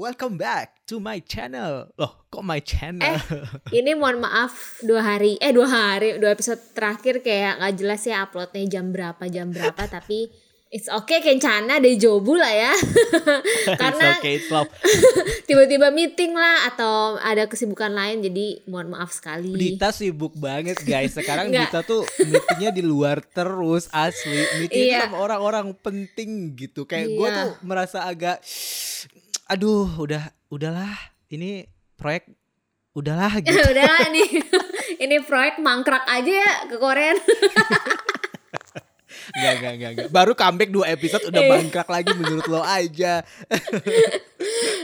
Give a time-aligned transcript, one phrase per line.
[0.00, 1.92] welcome back to my channel.
[2.00, 3.20] Loh, kok my channel?
[3.68, 8.24] Ini mohon maaf dua hari, eh dua hari, dua episode terakhir kayak nggak jelas ya
[8.24, 10.32] uploadnya jam berapa jam berapa, tapi
[10.70, 12.72] it's okay kencana deh jobu lah ya.
[13.82, 14.38] Karena okay,
[15.44, 19.52] tiba-tiba meeting lah atau ada kesibukan lain, jadi mohon maaf sekali.
[19.52, 21.12] Dita sibuk banget guys.
[21.12, 21.50] Sekarang.
[21.52, 24.64] Dita tuh meetingnya di luar terus asli.
[24.64, 25.10] Meeting Iya.
[25.10, 26.86] sama orang-orang penting gitu.
[26.86, 27.36] Kayak gue Iya.
[27.36, 28.38] tuh merasa agak,
[29.50, 30.94] aduh, udah, udahlah.
[31.26, 31.66] Ini
[31.98, 32.30] proyek,
[32.94, 33.58] udahlah gitu.
[33.58, 34.30] Udah nih,
[35.04, 37.14] ini proyek mangkrak aja ya ke Korea.
[39.30, 40.08] Gak, gak, gak, gak.
[40.10, 41.50] Baru comeback dua episode udah Iya.
[41.54, 43.22] bangkrak lagi menurut lo aja.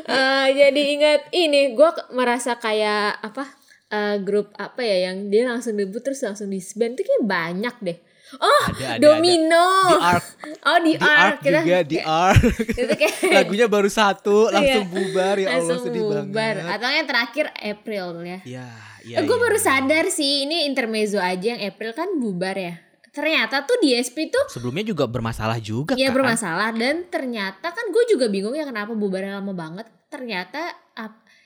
[0.07, 3.43] Eh, jadi ingat ini, gue merasa kayak apa
[3.91, 7.99] eh, grup apa ya yang dia langsung debut terus langsung disband tuh kayak banyak deh.
[8.37, 9.67] Oh, Ada, ada, Domino.
[9.87, 10.25] Di Ark,
[10.61, 12.43] Oh, di, di Ark Kita juga, di Ark.
[12.75, 14.91] itu kayak Lagunya baru satu, langsung Iya.
[14.91, 16.27] bubar ya Allah langsung sedih bubar.
[16.27, 16.55] banget.
[16.69, 18.39] Atau yang terakhir April ya.
[18.43, 18.67] Ya,
[19.01, 19.17] ya.
[19.21, 19.43] gue ya.
[19.43, 22.75] baru sadar sih ini intermezzo aja yang April kan bubar ya.
[23.09, 26.15] Ternyata tuh di SP tuh Sebelumnya juga bermasalah juga ya kan.
[26.15, 29.87] bermasalah dan ternyata kan gue juga bingung ya kenapa bubarnya lama banget.
[30.07, 30.75] Ternyata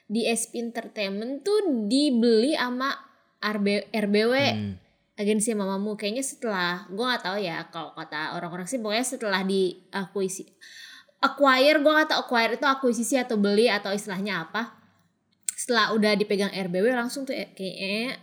[0.05, 2.91] di SP Entertainment tuh dibeli sama
[3.39, 4.75] RB, RBW Hmm.
[5.21, 10.49] Agensi mamamu kayaknya setelah gue nggak tahu ya kalau kata orang-orang sih pokoknya setelah diakuisi
[11.21, 14.81] acquire gue nggak tahu acquire itu akuisisi atau beli atau istilahnya apa.
[15.53, 18.17] Setelah udah dipegang RBW langsung tuh eh, kayaknya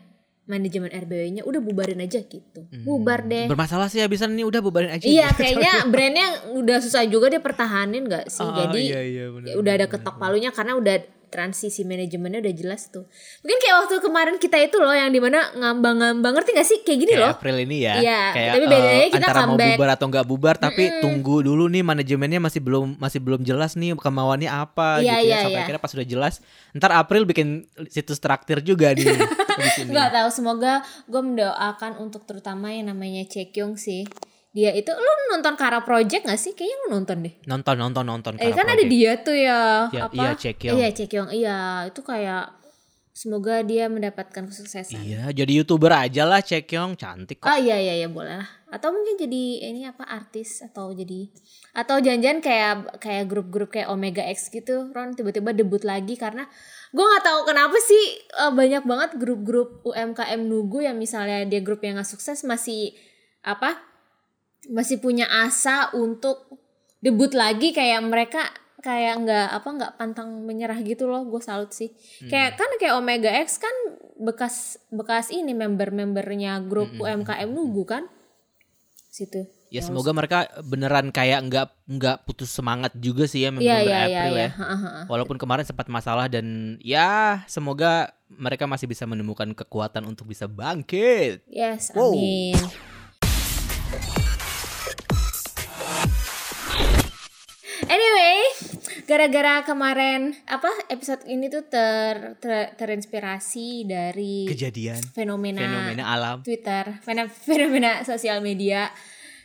[0.48, 2.66] manajemen RBW-nya udah bubarin aja gitu.
[2.82, 3.46] Bubar deh.
[3.46, 5.06] Bermasalah sih habisan nih udah bubarin aja.
[5.06, 8.42] iya kayaknya brandnya udah susah juga dia pertahanin nggak sih?
[8.42, 10.96] Ah, jadi iya, iya, benar, ya udah ada ketok palunya karena udah
[11.28, 13.06] transisi manajemennya udah jelas tuh
[13.44, 17.00] mungkin kayak waktu kemarin kita itu loh yang di mana ngambang-ngambang ngerti gak sih kayak
[17.04, 17.94] gini Kayak loh April ini ya.
[18.00, 19.70] Iya, kayak tapi bedanya eh, kita antara mau comeback.
[19.76, 23.94] bubar atau nggak bubar tapi tunggu dulu nih manajemennya masih belum masih belum jelas nih
[23.96, 25.64] kemauannya apa Iya, gitu ya iya, sampai iya.
[25.64, 26.34] akhirnya pas udah jelas
[26.74, 27.48] ntar April bikin
[27.88, 29.06] situs traktir juga nih
[29.92, 34.06] nggak tahu semoga gue mendoakan untuk terutama yang namanya Chekyong sih
[34.52, 36.56] dia itu lu nonton Kara Project gak sih?
[36.56, 37.34] Kayaknya lu nonton deh.
[37.46, 40.16] Nonton nonton nonton eh Kara kan ada dia tuh ya, Ya, apa?
[40.16, 40.76] iya, Chaekyong.
[40.76, 42.58] iya Chekyong iya itu kayak
[43.12, 45.02] semoga dia mendapatkan kesuksesan.
[45.02, 47.50] Iya, jadi youtuber aja lah Cekyong cantik kok.
[47.50, 48.50] Oh iya iya iya boleh lah.
[48.70, 51.26] Atau mungkin jadi ini apa artis atau jadi
[51.74, 56.46] atau janjian kayak kayak grup-grup kayak Omega X gitu, Ron tiba-tiba debut lagi karena
[56.94, 61.82] gue nggak tahu kenapa sih eh, banyak banget grup-grup UMKM nugu yang misalnya dia grup
[61.82, 62.94] yang nggak sukses masih
[63.42, 63.82] apa
[64.68, 66.48] masih punya asa untuk
[67.00, 68.42] debut lagi kayak mereka
[68.82, 71.92] kayak nggak apa nggak pantang menyerah gitu loh gue salut sih
[72.30, 73.74] kayak kan kayak Omega X kan
[74.22, 78.06] bekas bekas ini member-membernya grup UMKM Nugu kan
[79.10, 83.84] situ Ya semoga mereka beneran kayak nggak nggak putus semangat juga sih ya member iya
[83.84, 84.50] iya iya April iya ya.
[84.56, 85.02] Ha, ha, ha.
[85.12, 91.44] Walaupun kemarin sempat masalah dan ya semoga mereka masih bisa menemukan kekuatan untuk bisa bangkit.
[91.52, 92.16] yes Wow.
[97.88, 98.38] Anyway,
[99.04, 106.38] gara-gara kemarin apa episode ini tuh ter, ter- terinspirasi dari Kejadian fenomena, fenomena alam.
[106.44, 108.92] Twitter, fena- fenomena sosial media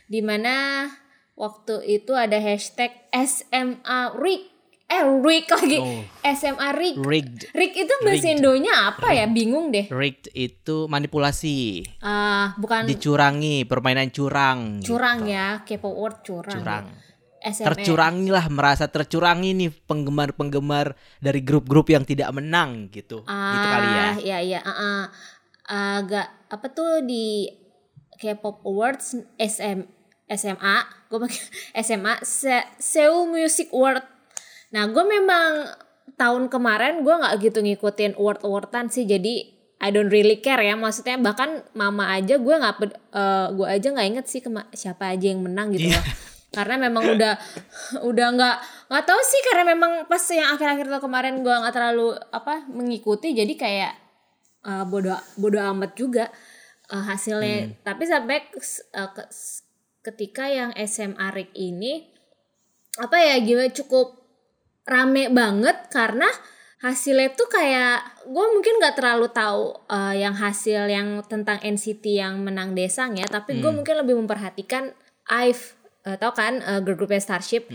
[0.05, 0.87] di mana
[1.33, 4.51] waktu itu ada hashtag SMA Rick
[4.85, 6.03] eh Rick lagi Oh.
[6.29, 7.41] SMA Rick Rigged.
[7.51, 8.35] Rick itu bahasa Rigged.
[8.37, 14.83] Indonya apa ya bingung deh Rigged itu manipulasi, ah bukan dicurangi, permainan curang.
[14.83, 16.85] curang ya kepo word curang Curang.
[17.43, 23.19] SMA Tercurangi lah, merasa tercurangi nih penggemar-penggemar dari grup-grup yang tidak menang gitu.
[23.27, 24.03] gitu kali ya.
[24.07, 25.01] Ah, iya iya, ah, ah.
[25.63, 27.51] agak apa tuh di
[28.15, 29.83] K-pop Awards SM,
[30.31, 30.75] SMA,
[31.11, 31.39] gue pakai
[31.85, 34.07] SMA Se- Seoul Music Award.
[34.71, 35.67] Nah, gue memang
[36.15, 39.51] tahun kemarin gue nggak gitu ngikutin award awardan sih, jadi
[39.83, 40.79] I don't really care ya.
[40.79, 45.11] Maksudnya bahkan mama aja gue nggak ped- eh, gue aja nggak inget sih kema- siapa
[45.11, 46.05] aja yang menang gitu loh.
[46.53, 47.33] Karena memang udah
[48.09, 48.57] udah nggak
[48.93, 53.33] nggak tahu sih karena memang pas yang akhir-akhir tahun kemarin gue nggak terlalu apa mengikuti
[53.33, 53.93] jadi kayak
[54.63, 56.29] uh, bodoh bodoh amat juga
[56.93, 57.73] uh, hasilnya.
[57.81, 58.37] Tapi sampai
[58.93, 59.29] uh, ke-
[60.13, 62.05] ketika yang SMA Rick ini
[63.01, 64.21] apa ya gimana cukup
[64.85, 66.29] rame banget karena
[66.83, 72.43] hasilnya tuh kayak gue mungkin nggak terlalu tahu uh, yang hasil yang tentang NCT yang
[72.43, 74.91] menang Desang ya tapi gue mungkin lebih memperhatikan
[75.31, 77.67] IVE uh, tau kan uh, girl groupnya Starship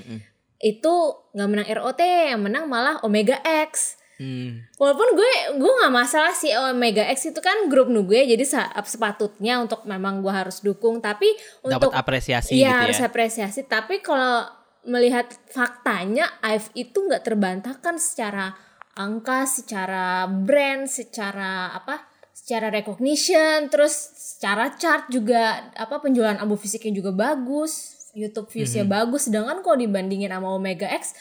[0.59, 0.95] itu
[1.35, 4.67] nggak menang ROT yang menang malah Omega X Hmm.
[4.83, 5.33] Walaupun gue
[5.63, 8.43] gue nggak masalah sih Omega X itu kan grup nu gue jadi
[8.83, 11.31] sepatutnya untuk memang gue harus dukung tapi
[11.63, 13.07] untuk Dapat apresiasi Iya gitu harus ya.
[13.07, 14.43] apresiasi tapi kalau
[14.91, 18.59] melihat faktanya IVE itu nggak terbantahkan secara
[18.99, 22.11] angka, secara brand, secara apa?
[22.39, 29.29] secara recognition, terus secara chart juga apa penjualan album fisiknya juga bagus, YouTube viewsnya bagus.
[29.29, 31.13] Sedangkan kalau dibandingin sama Omega X,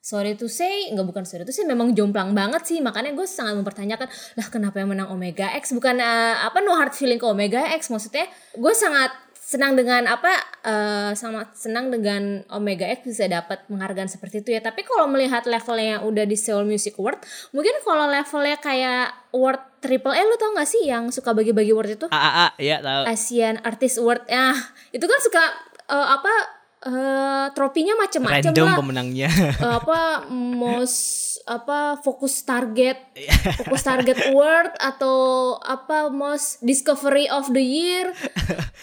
[0.00, 2.78] sorry to say, nggak bukan sorry to say, memang jomplang banget sih.
[2.80, 4.08] Makanya gue sangat mempertanyakan,
[4.38, 5.76] lah kenapa yang menang Omega X?
[5.76, 8.24] Bukan eh, apa no hard feeling ke Omega X, maksudnya
[8.56, 9.12] gue sangat
[9.50, 10.30] senang dengan apa
[10.62, 15.42] eh sangat senang dengan Omega X bisa dapat penghargaan seperti itu ya tapi kalau melihat
[15.42, 20.38] levelnya yang udah di Seoul Music Award mungkin kalau levelnya kayak award triple A lu
[20.38, 23.02] tau gak sih yang suka bagi-bagi award itu AAA ya tahu.
[23.10, 24.54] Asian Artist Award ya
[24.94, 25.42] itu kan suka
[25.90, 26.32] eh, apa
[26.80, 29.28] eh tropinya macem-macem Random lah pemenangnya.
[29.60, 33.34] Eh, apa most apa fokus target Iya.
[33.66, 35.18] fokus target award atau
[35.58, 38.14] apa most discovery of the year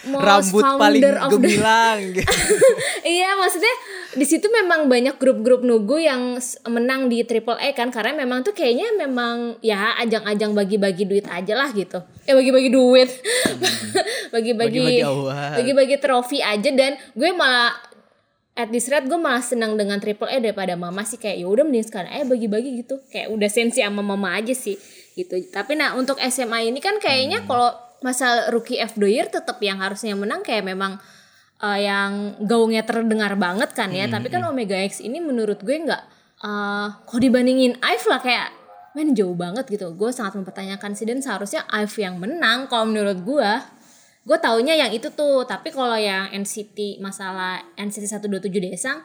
[0.04, 2.00] most Rambut paling founder of the gemilang.
[3.16, 3.74] iya maksudnya
[4.12, 6.36] di situ memang banyak grup-grup nugu yang
[6.68, 11.56] menang di triple A kan karena memang tuh kayaknya memang ya ajang-ajang bagi-bagi duit aja
[11.56, 13.08] lah gitu ya bagi-bagi duit
[14.34, 15.02] bagi-bagi Bagi-bagi
[15.56, 17.72] bagi-bagi trofi aja dan gue malah
[18.58, 21.14] at this rate gue malah senang dengan triple A daripada mama sih.
[21.14, 22.98] Kayak ya udah mending sekarang eh bagi-bagi gitu.
[23.06, 24.74] Kayak udah sensi sama mama aja sih
[25.14, 25.38] gitu.
[25.54, 27.70] Tapi nah untuk SMA ini kan kayaknya kalau
[28.02, 30.98] masa rookie of the year tetap yang harusnya menang kayak memang
[31.62, 34.10] eh, yang gaungnya terdengar banget kan ya.
[34.10, 36.02] Tapi kan Omega X ini menurut gue nggak
[36.38, 38.48] eh kok dibandingin IVE lah kayak
[38.98, 39.94] men jauh banget gitu.
[39.94, 43.50] Gue sangat mempertanyakan sih dan seharusnya IVE yang menang kalau menurut gue
[44.28, 49.00] gue taunya yang itu tuh tapi kalau yang NCT masalah NCT 127 Desang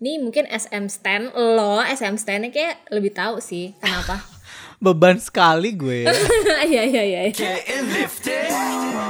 [0.00, 4.16] ini mungkin SM Stan lo SM Stan kayak lebih tahu sih kenapa?
[4.82, 6.10] Beban sekali gue.
[6.72, 7.20] iya iya iya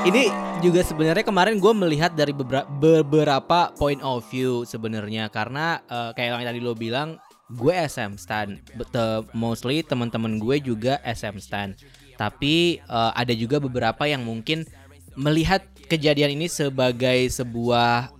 [0.04, 0.28] Ini
[0.60, 5.32] juga sebenarnya kemarin gue melihat dari bebera- beberapa point of view sebenarnya.
[5.32, 7.16] Karena eh, kayak yang tadi lo bilang
[7.48, 11.72] gue SM stan, But, eh, mostly teman-teman gue juga SM stan.
[12.20, 14.68] Tapi eh, ada juga beberapa yang mungkin
[15.18, 18.12] melihat kejadian ini sebagai sebuah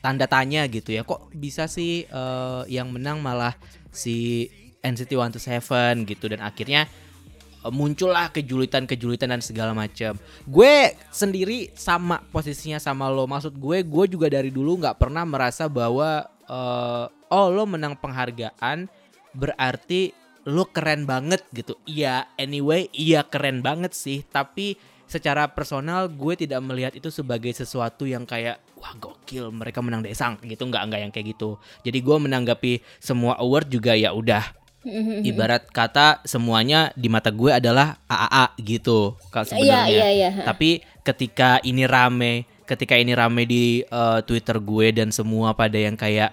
[0.00, 1.04] tanda tanya gitu ya.
[1.04, 3.56] Kok bisa sih eh, yang menang malah
[3.92, 4.48] si
[4.80, 6.88] NCT 127 gitu dan akhirnya
[7.64, 10.16] uh, muncullah kejulitan-kejulitan dan segala macam.
[10.48, 13.28] Gue sendiri sama posisinya sama lo.
[13.28, 18.88] Maksud gue, gue juga dari dulu nggak pernah merasa bahwa eh, oh lo menang penghargaan
[19.36, 20.16] berarti
[20.48, 21.76] lo keren banget gitu.
[21.84, 24.24] Iya, anyway, iya keren banget sih.
[24.24, 30.06] Tapi secara personal gue tidak melihat itu sebagai sesuatu yang kayak wah gokil mereka menang
[30.06, 31.58] desang gitu nggak nggak yang kayak gitu.
[31.82, 34.46] Jadi gue menanggapi semua award juga ya udah
[35.26, 39.84] ibarat kata semuanya di mata gue adalah AAA gitu kalau sebenarnya.
[39.90, 40.30] iya, iya.
[40.40, 45.98] Tapi ketika ini rame, ketika ini rame di eh, Twitter gue dan semua pada yang
[45.98, 46.32] kayak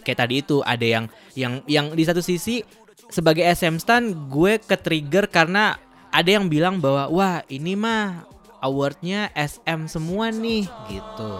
[0.00, 2.64] kayak tadi itu ada yang yang yang di satu sisi
[3.12, 5.76] sebagai SM stan gue ke trigger karena
[6.14, 8.22] ada yang bilang bahwa wah ini mah
[8.62, 11.32] awardnya SM semua nih gitu.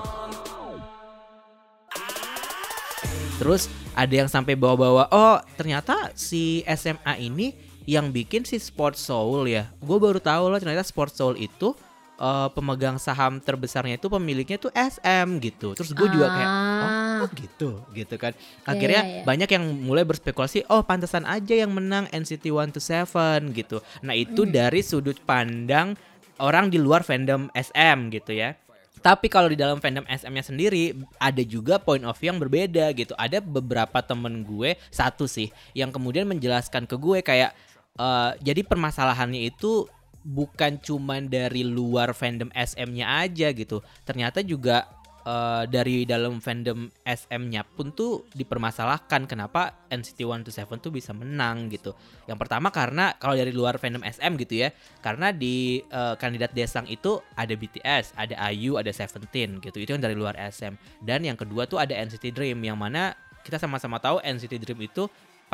[3.38, 7.55] Terus ada yang sampai bawa-bawa oh ternyata si SMA ini
[7.87, 9.71] yang bikin si Sport Soul ya.
[9.79, 11.79] Gue baru tahu loh ternyata Sport Soul itu
[12.19, 15.75] eh, pemegang saham terbesarnya itu pemiliknya tuh SM gitu.
[15.75, 18.32] Terus gue juga kayak oh, oh gitu gitu kan.
[18.66, 19.25] Akhirnya iya, iya.
[19.26, 23.78] banyak yang mulai berspekulasi oh pantesan aja yang menang NCT 127 gitu.
[24.04, 25.99] Nah, itu dari sudut pandang
[26.42, 28.59] orang di luar fandom SM gitu ya.
[29.04, 33.12] Tapi kalau di dalam fandom SM-nya sendiri ada juga point of view yang berbeda gitu.
[33.21, 37.52] Ada beberapa temen gue satu sih yang kemudian menjelaskan ke gue kayak
[38.00, 39.85] eh, jadi permasalahannya itu
[40.25, 43.85] bukan cuman dari luar fandom SM-nya aja gitu.
[44.09, 44.88] Ternyata juga
[45.23, 51.93] eh, dari dalam fandom SM-nya pun tuh dipermasalahkan kenapa NCT 127 tuh bisa menang gitu.
[52.25, 54.73] Yang pertama karena kalau dari luar fandom SM gitu ya,
[55.04, 59.76] karena di eh, kandidat Desang itu ada BTS, ada IU, ada Seventeen gitu.
[59.76, 61.04] Itu yang dari luar SM.
[61.04, 63.12] Dan yang kedua tuh ada NCT Dream yang mana
[63.45, 65.04] kita sama-sama tahu NCT Dream itu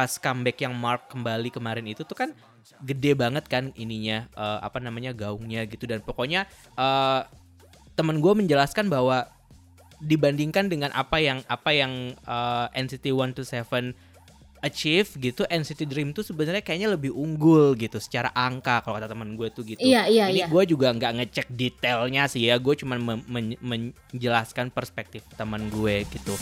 [0.00, 2.32] pas comeback yang Mark kembali kemarin itu tuh kan
[2.80, 6.48] gede banget kan ininya eh, apa namanya gaungnya gitu dan pokoknya
[6.80, 7.20] eh
[7.92, 9.28] temen gue menjelaskan bahwa
[10.00, 13.92] dibandingkan dengan apa yang apa yang eh, NCT 127
[14.60, 19.36] achieve gitu NCT Dream tuh sebenarnya kayaknya lebih unggul gitu secara angka kalau kata teman
[19.36, 19.80] gue tuh gitu.
[19.80, 20.46] Iya, iya, Ini iya.
[20.48, 26.04] gue juga nggak ngecek detailnya sih ya, gue cuma men- men- menjelaskan perspektif teman gue
[26.12, 26.36] gitu.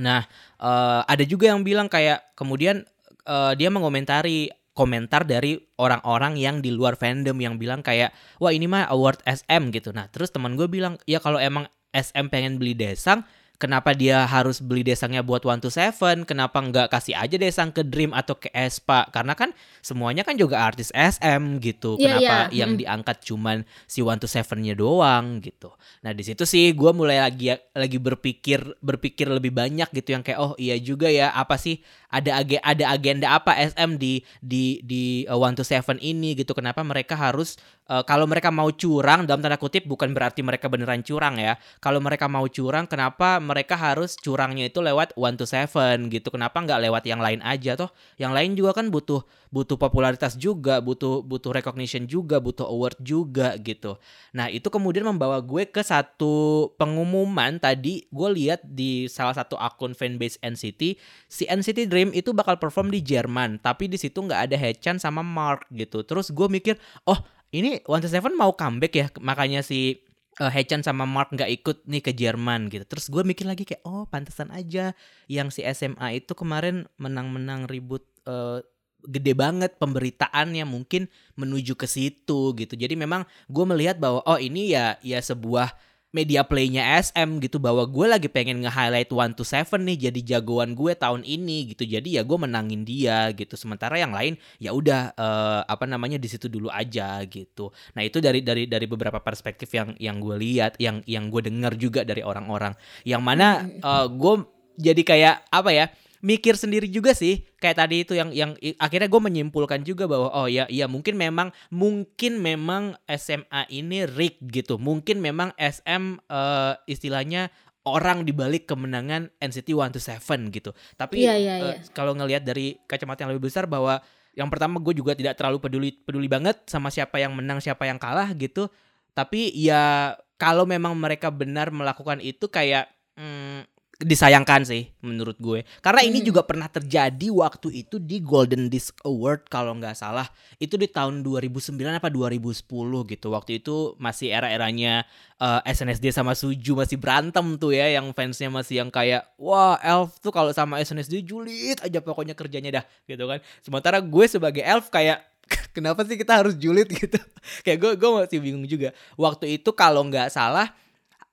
[0.00, 0.24] Nah,
[0.62, 2.86] eh, ada juga yang bilang kayak kemudian
[3.26, 8.64] eh, dia mengomentari komentar dari orang-orang yang di luar fandom yang bilang kayak wah ini
[8.64, 9.92] mah award SM gitu.
[9.92, 13.20] Nah, terus teman gue bilang ya kalau emang SM pengen beli Desang
[13.62, 16.26] kenapa dia harus beli desangnya buat One to Seven?
[16.26, 19.06] Kenapa nggak kasih aja desang ke Dream atau ke Espa?
[19.14, 21.94] Karena kan semuanya kan juga artis SM gitu.
[21.94, 22.66] Iya, kenapa iya.
[22.66, 22.78] yang Mm.
[22.82, 25.70] diangkat cuman si One to Seven-nya doang gitu?
[26.02, 30.42] Nah di situ sih gue mulai lagi lagi berpikir berpikir lebih banyak gitu yang kayak
[30.42, 31.30] oh iya juga ya.
[31.30, 31.78] Apa sih?
[32.10, 36.34] Ada age, ada agenda apa SM di di di uh, One to Seven ini?
[36.34, 36.50] gitu.
[36.58, 37.60] Kenapa mereka harus
[37.92, 41.60] uh, kalau mereka mau curang dalam tanda kutip bukan berarti mereka beneran curang ya.
[41.84, 46.32] Kalau mereka mau curang kenapa mereka harus curangnya itu lewat one to seven gitu?
[46.32, 47.92] Kenapa nggak lewat yang lain aja toh?
[48.16, 49.20] Yang lain juga kan butuh
[49.52, 54.00] butuh popularitas juga butuh butuh recognition juga butuh award juga gitu.
[54.32, 57.60] Nah itu kemudian membawa gue ke satu pengumuman.
[57.60, 60.96] Tadi gue lihat di salah satu akun fanbase NCT
[61.28, 65.20] si NCT Dream itu bakal perform di Jerman tapi di situ nggak ada Haechan sama
[65.20, 66.00] Mark gitu.
[66.06, 67.20] Terus gue mikir oh
[67.52, 70.00] ini One Seven mau comeback ya makanya si
[70.40, 72.88] uh, Haechan sama Mark nggak ikut nih ke Jerman gitu.
[72.88, 74.96] Terus gue mikir lagi kayak oh pantesan aja
[75.28, 78.64] yang si SMA itu kemarin menang-menang ribut uh,
[79.02, 82.74] gede banget pemberitaannya mungkin menuju ke situ gitu.
[82.78, 85.74] Jadi memang gue melihat bahwa oh ini ya ya sebuah
[86.12, 90.76] media playnya SM gitu bahwa gue lagi pengen nge-highlight One to Seven nih jadi jagoan
[90.76, 91.88] gue tahun ini gitu.
[91.88, 93.56] Jadi ya gue menangin dia gitu.
[93.56, 97.72] Sementara yang lain ya udah eh, apa namanya di situ dulu aja gitu.
[97.96, 101.72] Nah itu dari dari dari beberapa perspektif yang yang gue lihat yang yang gue dengar
[101.80, 102.76] juga dari orang-orang.
[103.08, 104.34] Yang mana eh, gue
[104.76, 105.86] jadi kayak apa ya
[106.22, 107.44] mikir sendiri juga sih.
[107.58, 111.50] Kayak tadi itu yang yang akhirnya gue menyimpulkan juga bahwa oh ya iya mungkin memang
[111.68, 114.78] mungkin memang SMA ini rig gitu.
[114.78, 117.50] Mungkin memang SM eh, istilahnya
[117.82, 120.70] orang dibalik kemenangan NCT 127 gitu.
[120.94, 121.90] Tapi Iya, iya, eh, iya.
[121.90, 123.98] kalau ngelihat dari kacamata yang lebih besar bahwa
[124.32, 127.98] yang pertama gue juga tidak terlalu peduli peduli banget sama siapa yang menang siapa yang
[127.98, 128.70] kalah gitu.
[129.12, 132.88] Tapi ya kalau memang mereka benar melakukan itu kayak
[133.18, 133.71] hmm,
[134.02, 135.62] disayangkan sih menurut gue.
[135.78, 136.26] Karena ini Mhm.
[136.26, 140.26] juga pernah terjadi waktu itu di Golden Disc Award kalau nggak salah.
[140.58, 143.30] Itu di tahun 2009 apa 2010 gitu.
[143.30, 145.06] Waktu itu masih era-eranya
[145.42, 150.22] eh, SNSD sama Suju masih berantem tuh ya yang fansnya masih yang kayak wah Elf
[150.22, 153.42] tuh kalau sama SNSD julid aja pokoknya kerjanya dah gitu kan.
[153.58, 155.18] Sementara gue sebagai Elf kayak
[155.76, 156.86] kenapa sih kita harus julid?
[156.94, 157.18] gitu.
[157.66, 158.94] Kayak gue gue masih bingung juga.
[159.18, 160.70] Waktu itu kalau nggak salah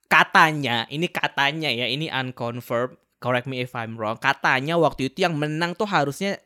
[0.09, 4.17] katanya ini katanya ya ini unconfirmed correct me if I'm wrong.
[4.17, 6.39] Katanya waktu itu yang menang tuh harusnya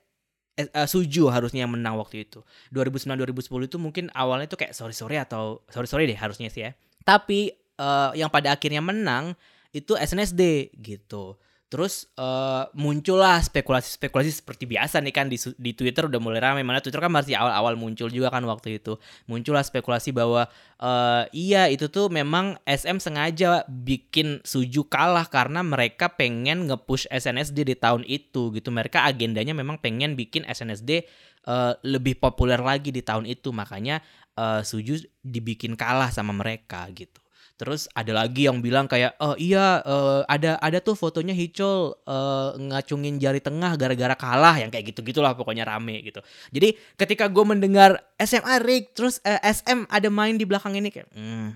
[0.58, 2.44] eh, Suju harusnya yang menang waktu itu.
[2.76, 6.68] 2009 2010 itu mungkin awalnya tuh kayak sorry sorry atau sorry sorry deh harusnya sih
[6.68, 6.72] ya.
[7.06, 9.38] Tapi eh, yang pada akhirnya menang
[9.74, 11.40] itu SNSD gitu
[11.74, 16.78] terus eh, muncullah spekulasi-spekulasi seperti biasa nih kan di, di Twitter udah mulai ramai mana
[16.86, 19.02] Twitter kan masih awal-awal muncul juga kan waktu itu.
[19.26, 20.46] Muncullah spekulasi bahwa
[20.78, 27.66] eh, iya itu tuh memang SM sengaja bikin Suju kalah karena mereka pengen nge-push SNSD
[27.66, 28.70] di tahun itu gitu.
[28.70, 31.10] Mereka agendanya memang pengen bikin SNSD
[31.50, 33.50] eh, lebih populer lagi di tahun itu.
[33.50, 33.98] Makanya
[34.38, 37.23] eh, Suju dibikin kalah sama mereka gitu
[37.54, 42.50] Terus ada lagi yang bilang kayak oh iya eh, ada ada tuh fotonya Hicol eh,
[42.60, 46.20] ngacungin jari tengah gara-gara kalah yang kayak gitu-gitulah pokoknya rame gitu.
[46.50, 51.08] Jadi ketika gue mendengar SMA Rick terus eh, SM ada main di belakang ini kayak
[51.14, 51.54] hmm,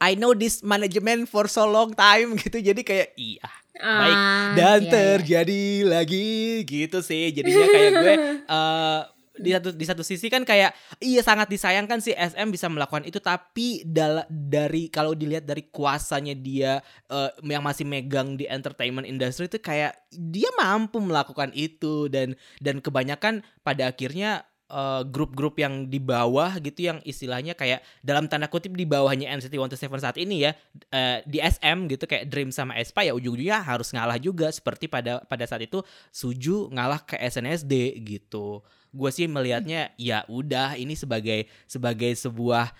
[0.00, 2.58] I know this management for so long time gitu.
[2.58, 4.90] Jadi kayak iya Baik, Ah, dan iya, iya.
[5.18, 8.14] terjadi lagi gitu sih jadinya kayak gue
[8.54, 9.00] eh
[9.34, 10.70] di satu di satu sisi kan kayak
[11.02, 16.38] iya sangat disayangkan sih SM bisa melakukan itu tapi dal- dari kalau dilihat dari kuasanya
[16.38, 16.78] dia
[17.10, 22.78] eh, yang masih megang di entertainment industry itu kayak dia mampu melakukan itu dan dan
[22.78, 28.72] kebanyakan pada akhirnya eh, grup-grup yang di bawah gitu yang istilahnya kayak dalam tanda kutip
[28.72, 30.52] di bawahnya NCT 127 saat ini ya
[30.90, 35.20] eh, di SM gitu kayak Dream sama Aespa ya ujung-ujungnya harus ngalah juga seperti pada
[35.28, 38.64] pada saat itu Suju ngalah ke SNSD gitu.
[38.94, 42.72] Gue sih melihatnya ya udah ini sebagai sebagai sebuah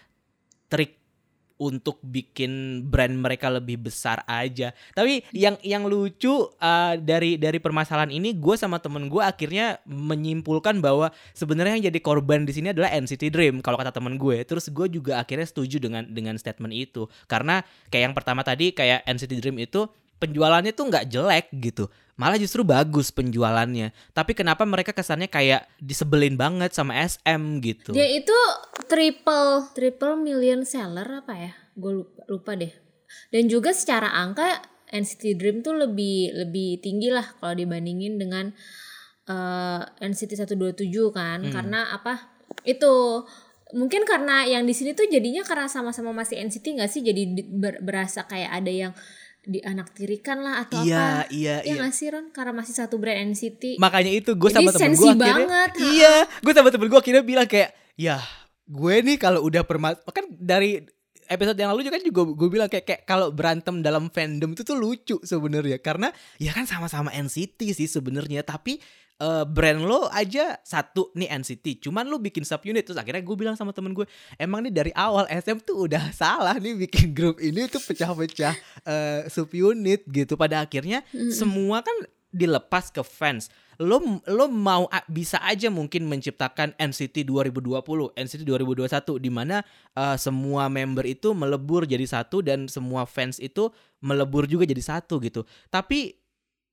[0.73, 1.04] trik
[1.59, 4.75] untuk bikin brand mereka lebih besar aja.
[4.93, 10.83] Tapi yang yang lucu uh, dari dari permasalahan ini gue sama temen gue akhirnya menyimpulkan
[10.83, 14.43] bahwa sebenarnya yang jadi korban di sini adalah NCT Dream kalau kata temen gue.
[14.43, 19.07] Terus gue juga akhirnya setuju dengan dengan statement itu karena kayak yang pertama tadi kayak
[19.07, 19.87] NCT Dream itu
[20.19, 26.39] penjualannya tuh nggak jelek gitu malah justru bagus penjualannya tapi kenapa mereka kesannya kayak disebelin
[26.39, 28.37] banget sama SM gitu Dia itu
[28.87, 31.53] triple triple million seller apa ya?
[31.75, 32.71] Gue lupa, lupa deh.
[33.35, 38.55] Dan juga secara angka NCT Dream tuh lebih lebih tinggi lah kalau dibandingin dengan
[39.27, 41.43] eh, NCT 127 kan.
[41.43, 41.51] Hmm.
[41.51, 42.31] Karena apa?
[42.63, 43.25] Itu
[43.75, 47.03] mungkin karena yang di sini tuh jadinya karena sama-sama masih NCT nggak sih?
[47.03, 48.93] Jadi di- ber- berasa kayak ada yang
[49.45, 51.75] dianaktirikan lah atau Iya, apa iya, ya iya.
[51.81, 55.37] nggak sih Ron karena masih satu brand NCT Makanya itu gue sama temen gue akhirnya
[55.45, 55.89] banget, ha-ha.
[55.93, 58.19] Iya Gue sama temen gue akhirnya bilang kayak Ya
[58.65, 60.81] gue nih kalau udah permas Kan dari
[61.29, 64.77] episode yang lalu juga juga gue bilang kayak, kayak kalau berantem dalam fandom itu tuh
[64.77, 68.77] lucu sebenarnya karena ya kan sama-sama NCT sih sebenarnya tapi
[69.21, 72.87] eh, brand lo aja satu nih NCT cuman lo bikin subunit.
[72.87, 74.07] Terus akhirnya gue bilang sama temen gue
[74.39, 78.55] emang nih dari awal SM tuh udah salah nih bikin grup ini tuh pecah-pecah
[78.87, 80.35] eh, subunit gitu.
[80.35, 81.95] Pada akhirnya semua kan
[82.35, 83.47] dilepas ke fans.
[83.79, 83.99] Lo
[84.31, 89.63] lo mau bisa aja mungkin menciptakan NCT 2020 NCT 2021 di mana
[89.95, 93.71] eh, semua member itu melebur jadi satu dan semua fans itu
[94.03, 95.47] melebur juga jadi satu gitu.
[95.71, 96.19] Tapi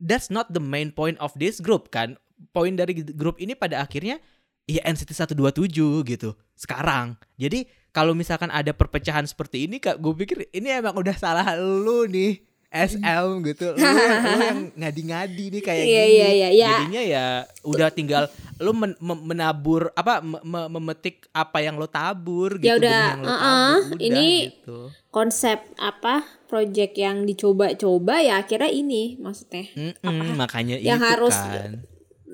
[0.01, 2.17] that's not the main point of this group kan
[2.49, 4.17] poin dari grup ini pada akhirnya
[4.63, 5.69] ya NCT 127
[6.05, 7.13] gitu sekarang.
[7.35, 12.05] Jadi kalau misalkan ada perpecahan seperti ini kak gue pikir ini emang udah salah lu
[12.05, 12.39] nih
[12.71, 13.75] SM gitu.
[13.75, 16.15] Lu, lu yang ngadi-ngadi nih kayak Iya, gini.
[16.15, 16.69] iya, iya, iya.
[16.71, 17.25] jadinya ya
[17.61, 18.23] udah tinggal
[18.57, 22.87] lu men- mem- menabur apa me- me- memetik apa yang lo tabur gitu Ya udah,
[22.95, 24.79] benih yang lo uh-uh, tabur, udah ini- gitu.
[25.09, 26.15] konsep apa
[26.47, 29.67] project yang dicoba-coba ya akhirnya ini maksudnya.
[29.73, 31.83] Mm-mm, makanya yang itu harus kan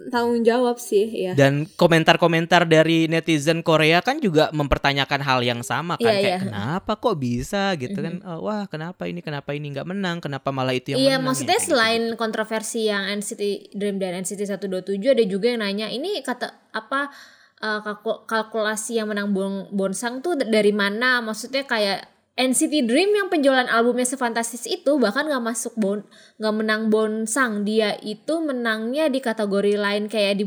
[0.08, 5.96] tanggung jawab sih ya Dan komentar-komentar dari netizen Korea kan juga mempertanyakan hal yang sama
[5.96, 6.40] kan Iya, kayak iya.
[6.42, 7.76] kenapa kok bisa?
[7.76, 8.24] gitu kan.
[8.24, 10.18] Oh, wah kenapa ini kenapa ini nggak menang?
[10.20, 11.32] Kenapa malah itu yang Iya, menang?
[11.32, 16.20] maksudnya ya, selain kontroversi yang NCT Dream dan NCT 127 ada juga yang nanya ini
[16.22, 17.12] kata apa
[17.60, 21.20] uh, kalku- kalkulasi yang menang bon Bonsang tuh dari mana?
[21.20, 26.06] Maksudnya kayak NCT Dream yang penjualan albumnya sefantastis itu bahkan nggak masuk bon
[26.38, 27.66] nggak menang Bonsang.
[27.66, 30.46] Dia itu menangnya di kategori lain kayak di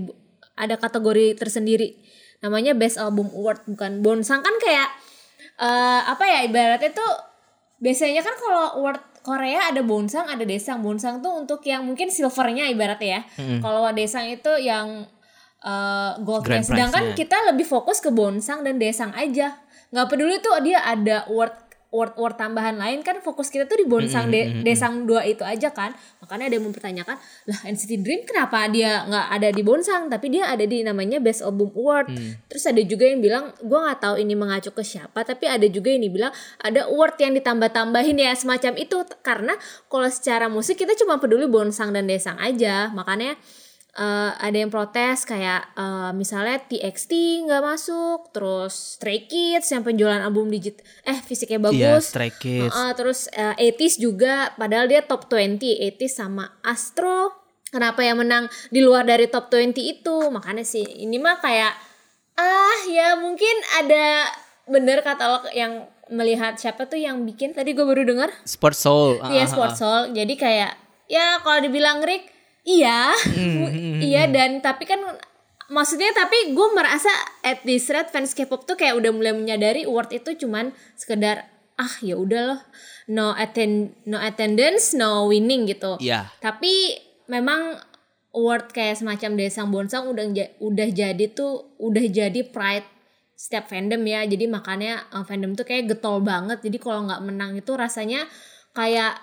[0.55, 1.99] ada kategori tersendiri.
[2.47, 4.39] Namanya Best Album Award bukan Bonsang.
[4.47, 4.89] Kan kayak
[5.61, 7.13] eh apa ya ibaratnya tuh
[7.83, 10.81] biasanya kan kalau award Korea ada bonsang ada desang.
[10.81, 13.23] Bonsang tuh untuk yang mungkin silvernya ibaratnya ya.
[13.59, 15.05] Kalau desang itu yang
[15.61, 19.59] eh, goldnya sedangkan kita lebih fokus ke bonsang dan desang aja.
[19.91, 24.31] Nggak peduli tuh dia ada award award tambahan lain kan fokus kita tuh di bonsang
[24.31, 25.91] de- desang dua itu aja kan.
[26.23, 27.17] Makanya ada yang mempertanyakan
[27.51, 31.43] lah NCT Dream kenapa dia nggak ada di bonsang tapi dia ada di namanya Best
[31.43, 32.15] Album Award?
[32.47, 35.91] Terus ada juga yang bilang gua nggak tahu ini mengacu ke siapa tapi ada juga
[35.91, 38.97] yang dibilang ada award yang ditambah-tambahin ya semacam itu.
[39.27, 39.59] Karena
[39.91, 43.35] kalau secara musik kita cuma peduli bonsang dan desang aja makanya
[43.97, 50.21] eh, ada yang protes kayak eh, misalnya TXT nggak masuk, terus Stray Kids yang penjualan
[50.21, 52.71] album digit eh fisiknya Iya, bagus, Stray Kids.
[52.71, 58.51] Heeh, terus eh, 80s juga padahal dia top 20 80s sama Astro kenapa yang menang
[58.69, 61.71] di luar dari top 20 itu makanya sih ini mah kayak
[62.35, 64.27] ah ya mungkin ada
[64.67, 69.11] bener kata lo yang melihat siapa tuh yang bikin tadi gue baru dengar Sport Soul
[69.31, 69.79] Iya ah, ah, Sport ah.
[69.79, 70.03] Soul.
[70.13, 70.75] Jadi kayak
[71.07, 72.27] ya kalau dibilang Rick,
[72.65, 75.01] iya, Hmm, iya dan tapi kan
[75.71, 77.09] maksudnya tapi gue merasa
[77.47, 81.47] at this rate fans K-pop tuh kayak udah mulai menyadari award itu cuman sekedar
[81.81, 82.61] ah ya udah loh
[83.09, 85.97] no attend no attendance no winning gitu.
[86.03, 86.29] Iya.
[86.43, 86.99] Tapi
[87.31, 87.79] memang
[88.35, 90.27] award kayak semacam Desang Bonsang udah
[90.61, 92.87] udah jadi tuh udah jadi pride
[93.35, 94.27] setiap fandom ya.
[94.29, 96.61] Jadi makanya uh, fandom tuh kayak getol banget.
[96.61, 98.29] Jadi kalau nggak menang itu rasanya
[98.77, 99.19] kayak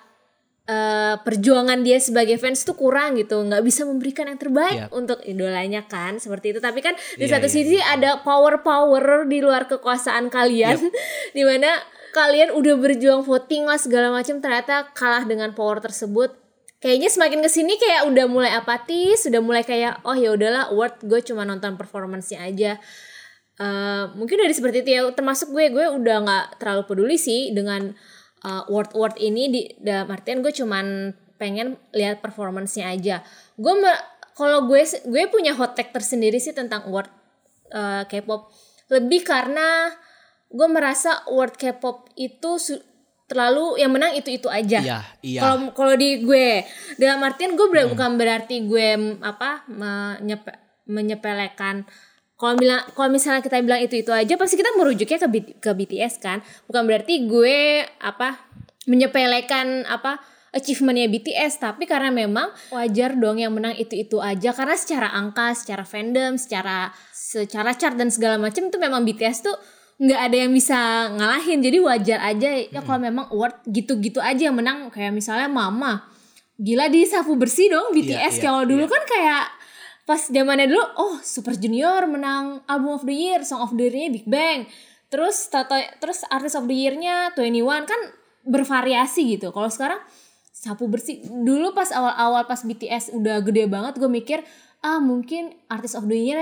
[0.68, 3.40] eh, perjuangan dia sebagai fans tuh kurang gitu.
[3.42, 4.90] nggak bisa memberikan yang terbaik Yap.
[4.94, 6.60] untuk idolanya kan seperti itu.
[6.60, 10.78] Tapi kan di Iya, satu iya, sisi ada power-power di luar kekuasaan kalian
[11.38, 11.72] di mana
[12.14, 16.34] kalian udah berjuang voting lah segala macam ternyata kalah dengan power tersebut
[16.82, 20.98] kayaknya semakin ke sini kayak udah mulai apatis sudah mulai kayak oh ya udahlah award
[21.06, 22.82] gue cuma nonton performance-nya aja
[23.58, 27.90] Eh, mungkin dari seperti itu ya termasuk gue gue udah nggak terlalu peduli sih dengan
[28.44, 33.22] uh, award award ini di dalam artian gue cuman pengen lihat performance-nya aja.
[33.56, 33.74] Gue
[34.34, 37.10] kalau gue gue punya hot take tersendiri sih tentang award
[37.74, 38.50] uh, K-pop.
[38.90, 39.94] Lebih karena
[40.50, 42.58] gue merasa award K-pop itu
[43.28, 44.80] terlalu yang menang itu itu aja.
[44.80, 45.42] Iya, iya.
[45.44, 46.64] kalau kalau di gue
[46.96, 51.84] dalam artian gue ber- bukan berarti gue apa menyepe- menyepelekan
[52.38, 55.72] kalau bilang kalau misalnya kita bilang itu itu aja pasti kita merujuknya ke B- ke
[55.74, 56.46] BTS kan.
[56.70, 58.38] Bukan berarti gue apa
[58.86, 60.22] menyepelekan apa
[60.54, 64.54] achievementnya BTS tapi karena memang wajar dong yang menang itu itu aja.
[64.54, 69.58] Karena secara angka secara fandom secara secara chart dan segala macam itu memang BTS tuh
[69.98, 71.58] nggak ada yang bisa ngalahin.
[71.66, 72.50] Jadi wajar aja.
[72.70, 74.94] Ya kalau memang award gitu-gitu aja yang menang.
[74.94, 76.06] Kayak misalnya Mama.
[76.62, 78.94] Gila di sapu bersih dong BTS iya, kalau dulu iya.
[78.94, 79.46] kan kayak
[80.08, 84.08] pas zamannya dulu oh Super Junior menang album of the year song of the year-nya
[84.08, 84.64] Big Bang.
[85.12, 88.02] Terus tato terus artist of the year-nya 21 kan
[88.48, 89.52] bervariasi gitu.
[89.52, 90.00] Kalau sekarang
[90.56, 91.20] sapu bersih.
[91.28, 96.16] Dulu pas awal-awal pas BTS udah gede banget gue mikir ah mungkin artist of the
[96.16, 96.40] year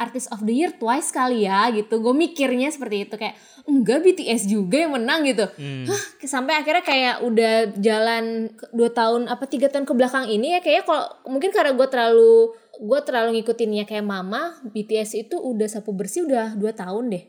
[0.00, 2.02] artist of the year twice kali ya gitu.
[2.02, 3.38] Gue mikirnya seperti itu kayak
[3.70, 5.46] enggak BTS juga yang menang gitu.
[5.54, 5.86] Hmm.
[5.86, 10.60] Hah, sampai akhirnya kayak udah jalan dua tahun apa tiga tahun ke belakang ini ya
[10.60, 15.94] kayaknya kalau mungkin karena gue terlalu gue terlalu ngikutinnya kayak mama BTS itu udah sapu
[15.94, 17.24] bersih udah dua tahun deh.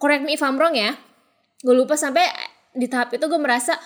[0.00, 0.96] Correct me if I'm wrong ya.
[1.60, 2.24] Gue lupa sampai
[2.72, 3.76] di tahap itu gue merasa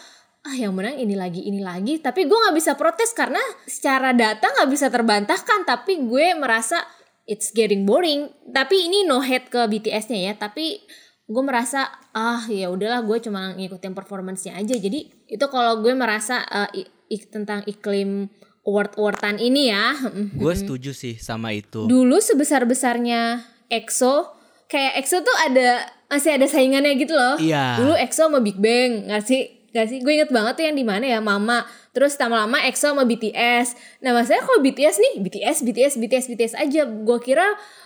[0.45, 1.99] ah yang menang ini lagi ini lagi.
[1.99, 5.67] Tapi gue nggak bisa protes karena secara data nggak bisa terbantahkan.
[5.67, 6.81] Tapi gue merasa
[7.27, 8.31] it's getting boring.
[8.53, 10.33] Tapi ini no hate ke BTS-nya ya.
[10.39, 10.81] Tapi
[11.25, 14.77] gue merasa ah ya udahlah gue cuma ngikutin performance-nya aja.
[14.79, 16.45] Jadi itu kalau gue merasa
[16.77, 16.89] i-
[17.33, 18.29] tentang iklim
[18.65, 19.95] award-awardan ini ya.
[20.35, 21.85] Gue setuju sih sama itu.
[21.85, 24.33] dulu sebesar besarnya EXO
[24.69, 27.37] kayak EXO tuh ada masih ada saingannya gitu loh.
[27.37, 27.79] Iya.
[27.79, 29.43] dulu EXO sama Big Bang nggak sih?
[29.75, 29.99] Nggak sih?
[30.01, 31.67] Gue inget banget tuh yang di mana ya Mama.
[31.95, 36.83] Terus lama-lama EXO sama BTS nah maksudnya kalau BTS nih BTS BTS BTS BTS aja.
[36.89, 37.45] Gue kira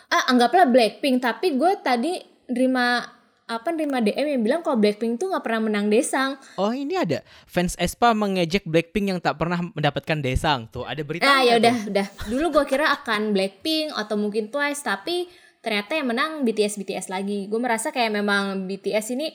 [0.08, 1.20] ah anggaplah Blackpink.
[1.20, 3.17] Tapi gue tadi nerima
[3.48, 7.24] apa nerima DM yang bilang kalau Blackpink tuh nggak pernah menang desang Oh ini ada
[7.48, 11.24] fans Espa mengejek Blackpink yang tak pernah mendapatkan desang tuh ada berita.
[11.24, 15.32] Nah ya udah udah dulu gue kira akan Blackpink atau mungkin Twice tapi
[15.64, 17.48] ternyata yang menang BTS BTS lagi.
[17.48, 19.32] Gue merasa kayak memang BTS ini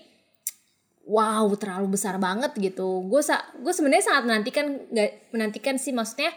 [1.10, 3.04] wow terlalu besar banget gitu.
[3.10, 6.30] Gue sa gue sebenarnya sangat menantikan nggak menantikan sih maksudnya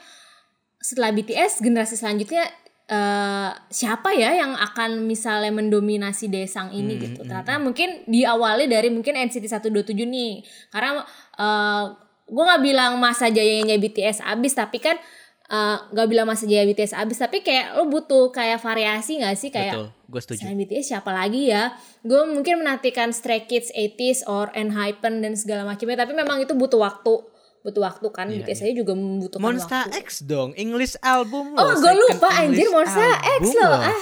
[0.81, 2.47] setelah BTS generasi selanjutnya
[2.87, 7.27] eh siapa ya yang akan misalnya mendominasi desang ini gitu.
[7.27, 10.47] Ternyata mungkin diawali dari mungkin NCT 127 nih.
[10.71, 11.03] Karena
[11.35, 11.85] eh
[12.27, 14.99] gue nggak bilang masa jayanya BTS abis tapi kan
[15.47, 19.51] eh, nggak bilang masa jaya BTS abis tapi kayak lo butuh kayak variasi nggak sih
[19.55, 20.41] kayak Betul, gue setuju.
[20.43, 21.75] Selain BTS siapa lagi ya?
[22.03, 26.83] Gue mungkin menantikan Stray Kids 80s or Enhypen dan segala macamnya tapi memang itu butuh
[26.83, 27.35] waktu.
[27.67, 30.07] Butuh waktu kan Iya, BTS aja juga membutuhkan Monster waktu.
[30.07, 33.83] X dong, English album Oh, gue lupa anjir Monster X loh.
[33.83, 33.99] Ah,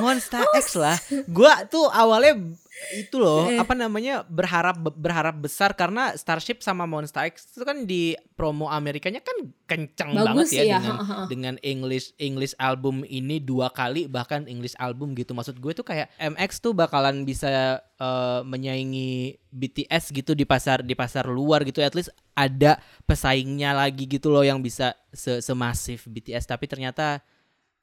[0.00, 0.96] Monster X lah.
[1.28, 2.40] Gua tuh awalnya
[2.92, 3.56] itu loh, Eh.
[3.56, 9.24] apa namanya berharap berharap besar karena Starship sama Monster X itu kan di promo Amerikanya
[9.24, 11.24] kan kencang Bagus banget ya iya, dengan ha, ha, ha.
[11.24, 15.32] dengan English English album ini dua kali bahkan English album gitu.
[15.32, 20.92] Maksud gue tuh kayak MX tuh bakalan bisa eh, menyaingi BTS gitu di pasar di
[20.92, 21.80] pasar luar gitu.
[21.80, 22.76] At least ada
[23.08, 27.24] pesaingnya lagi gitu loh yang bisa se semasif BTS tapi ternyata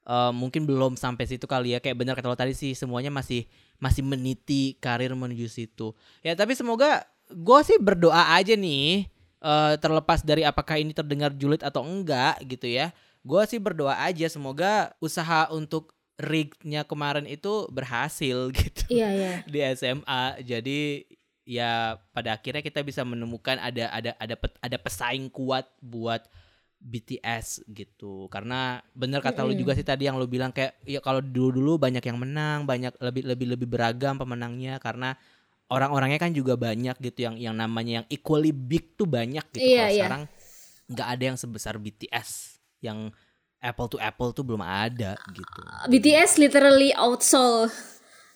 [0.06, 3.44] eh, mungkin belum sampai situ kali ya kayak benar kata lo tadi sih semuanya masih
[3.82, 5.92] masih meniti karir menuju situ.
[6.20, 9.06] Ya tapi semoga gue sih berdoa aja nih
[9.42, 12.90] eh, terlepas dari apakah ini terdengar julid atau enggak gitu ya.
[13.24, 19.32] Gue sih berdoa aja semoga usaha untuk rignya kemarin itu berhasil gitu Iya iya.
[19.46, 20.80] di SMA jadi
[21.44, 26.24] ya pada akhirnya kita bisa menemukan ada ada ada ada pesaing kuat buat
[26.84, 28.28] BTS gitu.
[28.28, 31.72] Karena bener kata lu juga sih tadi yang lu bilang kayak ya kalau dulu dulu
[31.80, 34.76] banyak yang menang banyak lebih lebih lebih beragam pemenangnya.
[34.76, 35.16] Karena
[35.72, 39.64] orang-orangnya kan juga banyak gitu yang yang namanya yang equally big tuh banyak gitu.
[39.64, 39.96] Iya, kalau iya.
[40.04, 40.22] sekarang
[40.84, 43.08] nggak ada yang sebesar BTS yang
[43.64, 45.60] apple to apple tuh belum ada gitu.
[45.88, 47.72] BTS literally outsold.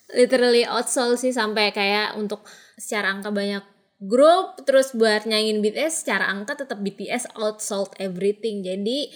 [0.09, 2.41] Literally outsold sih sampai kayak untuk
[2.81, 3.61] secara angka banyak
[3.99, 8.63] grup terus buat nyanyiin BTS secara angka tetap BTS outsold everything.
[8.63, 9.11] Jadi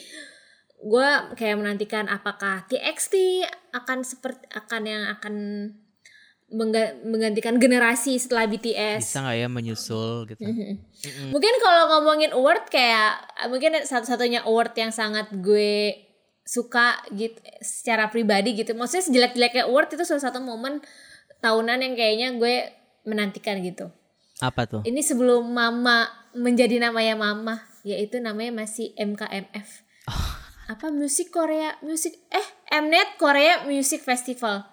[0.83, 5.35] gue kayak menantikan apakah TXT akan seperti akan yang akan
[6.51, 10.43] mengga- menggantikan generasi setelah BTS bisa nggak ya menyusul gitu?
[11.31, 15.95] Mungkin kalau ngomongin award kayak mungkin satu-satunya award yang sangat gue
[16.43, 18.75] suka gitu secara pribadi gitu.
[18.75, 20.83] Maksudnya sejelek-jeleknya award itu salah satu momen
[21.39, 22.55] tahunan yang kayaknya gue
[23.07, 23.95] menantikan gitu.
[24.39, 29.85] Apa tuh Ini sebelum Mama menjadi namanya Mama, yaitu namanya masih MKMF.
[30.65, 34.65] Apa musik Korea, musik eh Mnet Korea Music Festival.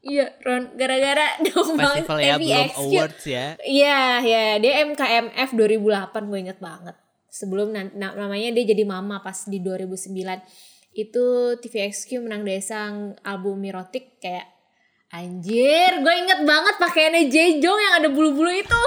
[0.00, 2.78] Iya, Ron, gara-gara dong festival ya belum MVXQ.
[2.78, 6.94] awards ya Iya, ya dia MKMF 2008 gue inget banget.
[7.26, 10.46] Sebelum na- na- namanya dia jadi mama pas di 2009.
[10.92, 11.24] Itu
[11.56, 14.46] TVXQ menang desang album Mirotic kayak
[15.14, 18.82] anjir, gue inget banget pakaiannya Jejong yang ada bulu-bulu itu.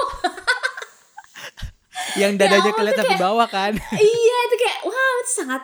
[2.20, 5.62] yang dadanya ampun, kelihatan ke bawah kan iya, itu kayak wow, itu sangat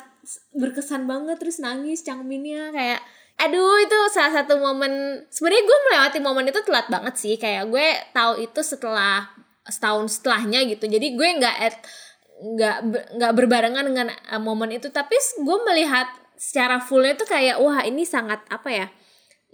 [0.55, 3.01] berkesan banget terus nangis Changminnya kayak
[3.37, 7.87] aduh itu salah satu momen sebenarnya gue melewati momen itu telat banget sih kayak gue
[8.17, 9.29] tahu itu setelah
[9.69, 11.57] setahun setelahnya gitu jadi gue nggak
[12.37, 12.77] nggak
[13.21, 16.09] nggak berbarengan dengan uh, momen itu tapi gue melihat
[16.41, 18.87] secara fullnya tuh kayak wah ini sangat apa ya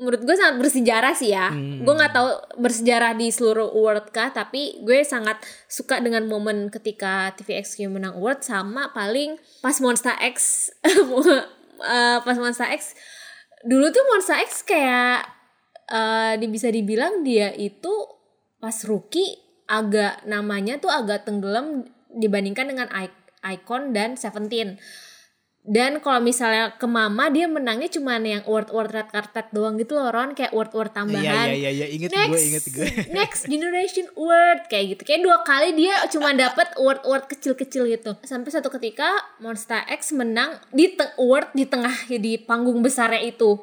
[0.02, 1.54] menurut gue sangat bersejarah sih ya.
[1.54, 1.86] Hmm.
[1.86, 5.38] Gue nggak tahu bersejarah di seluruh award kah, tapi gue sangat
[5.70, 10.68] suka dengan momen ketika TVXQ menang award sama paling pas Monster X
[11.94, 12.98] eh, pas Monster X
[13.62, 15.22] dulu tuh Monster X kayak
[16.42, 17.92] di- bisa dibilang dia itu
[18.58, 19.38] pas rookie
[19.70, 23.12] agak namanya tuh agak tenggelam dibandingkan dengan I-
[23.42, 24.78] Icon dan Seventeen.
[25.62, 30.10] Dan kalau misalnya ke Mama dia menangnya cuman yang award-award red carpet doang gitu loh
[30.10, 31.54] Ron kayak award-award tambahan.
[31.54, 32.88] Iya iya iya inget next, gue inget gue.
[33.22, 35.02] next generation award kayak gitu.
[35.06, 38.18] Kayak dua kali dia cuma dapat award-award kecil-kecil gitu.
[38.26, 39.06] Sampai satu ketika
[39.38, 43.62] Monster X menang di award di tengah di panggung besarnya itu.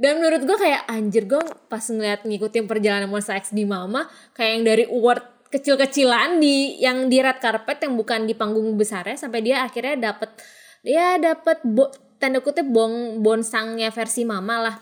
[0.00, 4.50] Dan menurut gue kayak anjir gue pas ngeliat ngikutin perjalanan Monster X di Mama kayak
[4.56, 9.44] yang dari award kecil-kecilan di yang di red carpet yang bukan di panggung besarnya sampai
[9.44, 10.32] dia akhirnya dapet
[10.80, 14.76] dia dapet bo, tanda kutip bong bonsangnya versi Mama lah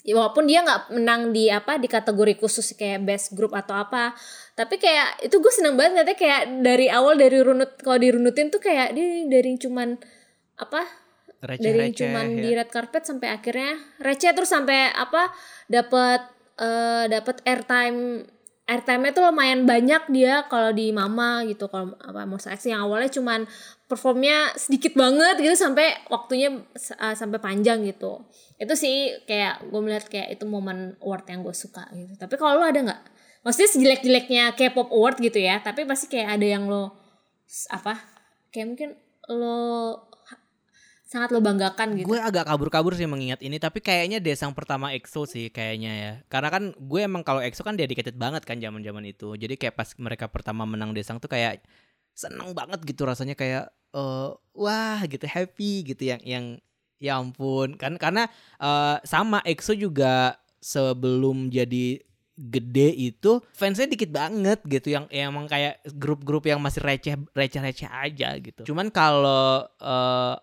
[0.00, 4.16] Ya, walaupun dia nggak menang di apa di kategori khusus kayak best group atau apa
[4.56, 8.64] tapi kayak itu gue seneng banget ternyata kayak dari awal dari runut kalau dirunutin tuh
[8.64, 10.00] kayak dia dari cuman
[10.56, 10.88] apa
[11.36, 12.40] dari Receh-receh cuman ya.
[12.40, 15.36] di red carpet sampai akhirnya receh terus sampai apa
[15.68, 18.24] dapat eh dapat airtime
[18.70, 23.10] airtime-nya tuh lumayan banyak dia kalau di Mama gitu kalau apa Monster X yang awalnya
[23.10, 23.50] cuman
[23.90, 26.54] performnya sedikit banget gitu sampai waktunya
[27.02, 28.22] uh, sampai panjang gitu.
[28.54, 32.14] Itu sih kayak gue melihat kayak itu momen award yang gue suka gitu.
[32.14, 33.02] Tapi kalau lo ada nggak?
[33.42, 36.94] Maksudnya sejelek-jeleknya K-pop award gitu ya tapi pasti kayak ada yang lo
[37.74, 37.98] apa
[38.54, 38.90] kayak mungkin
[39.26, 40.09] lo
[41.10, 45.26] sangat lo banggakan gitu Gue agak kabur-kabur sih mengingat ini tapi kayaknya desang pertama EXO
[45.26, 46.12] sih kayaknya ya.
[46.30, 49.34] Karena kan gue emang kalau EXO kan dedicated banget kan zaman-zaman itu.
[49.34, 51.66] Jadi kayak pas mereka pertama menang desang tuh kayak
[52.14, 56.44] seneng banget gitu rasanya kayak eh wah gitu happy gitu yang yang
[57.02, 58.30] ya ampun kan karena
[58.62, 61.98] eh, sama EXO juga sebelum jadi
[62.40, 67.60] gede itu fansnya dikit banget gitu yang yang emang kayak grup-grup yang masih receh receh
[67.60, 70.34] receh aja gitu cuman kalau eh,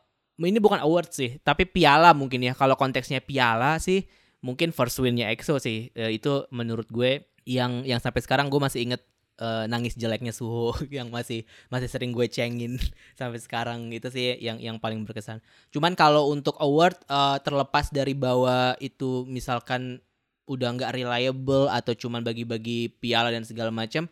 [0.45, 2.54] ini bukan award sih tapi piala mungkin ya.
[2.54, 4.06] Kalau konteksnya piala sih
[4.45, 5.89] mungkin first winnya EXO sih.
[5.97, 9.02] Eh, itu menurut gue yang yang sampai sekarang gue masih inget
[9.41, 12.78] eh, nangis jeleknya Suho yang masih masih sering gue cengin
[13.19, 13.89] sampai sekarang.
[13.89, 15.41] Itu sih yang yang paling berkesan.
[15.73, 20.02] Cuman kalau untuk award eh, terlepas dari bahwa itu misalkan
[20.47, 24.08] udah nggak reliable atau cuman bagi-bagi piala dan segala macam,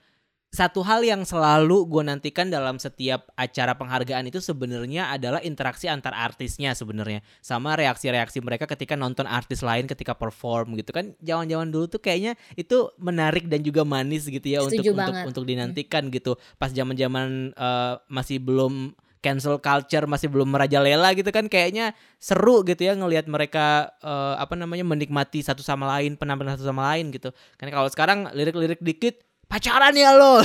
[0.55, 6.15] satu hal yang selalu gue nantikan dalam setiap acara penghargaan itu sebenarnya adalah interaksi antar
[6.15, 7.19] artisnya sebenarnya.
[7.43, 11.11] Sama reaksi-reaksi mereka ketika nonton artis lain ketika perform gitu kan.
[11.19, 15.25] Zaman-zaman dulu tuh kayaknya itu menarik dan juga manis gitu ya untuk Setuju untuk banget.
[15.27, 16.39] untuk dinantikan gitu.
[16.55, 22.85] Pas zaman-zaman eh, masih belum cancel culture masih belum merajalela gitu kan kayaknya seru gitu
[22.85, 27.33] ya ngelihat mereka eh, apa namanya menikmati satu sama lain penampilan satu sama lain gitu.
[27.59, 30.41] Kan kalau sekarang lirik-lirik dikit pacaran ya lo.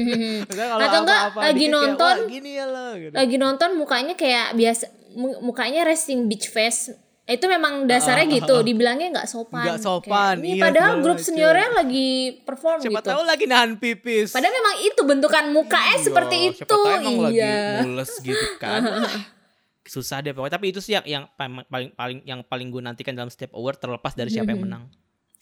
[0.48, 3.12] Kalau Atau enggak, apa-apa lagi dikit kayak, nonton, "Wah, gini ya lo gitu.
[3.12, 6.92] lagi nonton mukanya kayak biasa mu- mukanya resting beach face.
[7.22, 9.62] Itu memang dasarnya gitu dibilangnya nggak sopan.
[9.62, 11.26] Nggak sopan, Kayak, ini iya, padahal grup macem.
[11.28, 12.08] seniornya lagi
[12.42, 13.08] perform siapa gitu.
[13.08, 14.34] tahu lagi nahan pipis.
[14.34, 17.78] Padahal memang itu bentukan mukanya Iya, seperti siapa itu tahu emang lagi iya.
[17.80, 18.82] mules gitu kan.
[19.84, 20.54] Susah deh pokoknya.
[20.56, 23.78] Tapi itu sih yang yang paling paling paling yang paling gue nantikan dalam setiap award
[23.78, 24.84] terlepas dari siapa yang menang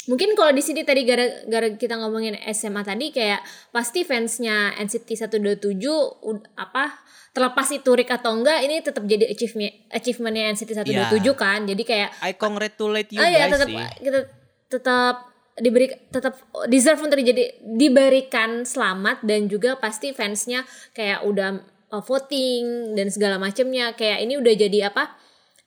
[0.03, 5.77] mungkin kalau di sini tadi gara-gara kita ngomongin SMA tadi kayak pasti fansnya NCT 127
[6.23, 6.97] ud- apa
[7.31, 11.33] terlepas itu Rick atau enggak ini tetap jadi achievement achievementnya NCT 127 Iya.
[11.35, 11.59] kan?
[11.63, 13.79] Jadi kayak I congratulate you ya guys tetap sih.
[14.01, 14.21] kita
[14.69, 15.15] tetap
[15.57, 16.35] diberi tetap
[16.67, 21.61] deserve untuk jadi diberikan selamat dan juga pasti fansnya kayak udah
[21.91, 25.13] uh, voting dan segala macamnya kayak ini udah jadi apa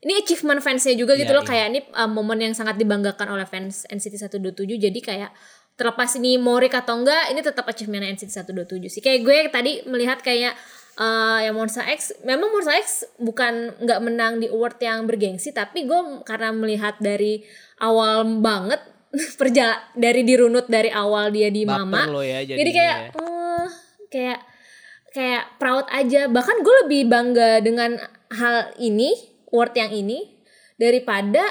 [0.04, 1.52] ini achievement fansnya juga gitu Iya, loh iya.
[1.52, 5.32] kayak ini uh, momen yang sangat dibanggakan oleh fans NCT 127 jadi kayak
[5.74, 9.72] terlepas ini mau Rick atau enggak ini tetap achievement NCT 127 sih kayak gue tadi
[9.90, 10.54] melihat kayak
[11.02, 15.90] uh, yang Monster X memang Monster X bukan nggak menang di award yang bergengsi tapi
[15.90, 17.42] gue karena melihat dari
[17.82, 18.82] awal banget
[19.40, 23.10] perjala dari dirunut dari awal dia di Baper Mama lo ya jadi kayak ya.
[23.18, 23.68] oh,
[24.14, 24.40] kayak
[25.14, 27.98] kayak proud aja bahkan gue lebih bangga dengan
[28.34, 30.34] hal ini award yang ini
[30.82, 31.46] daripada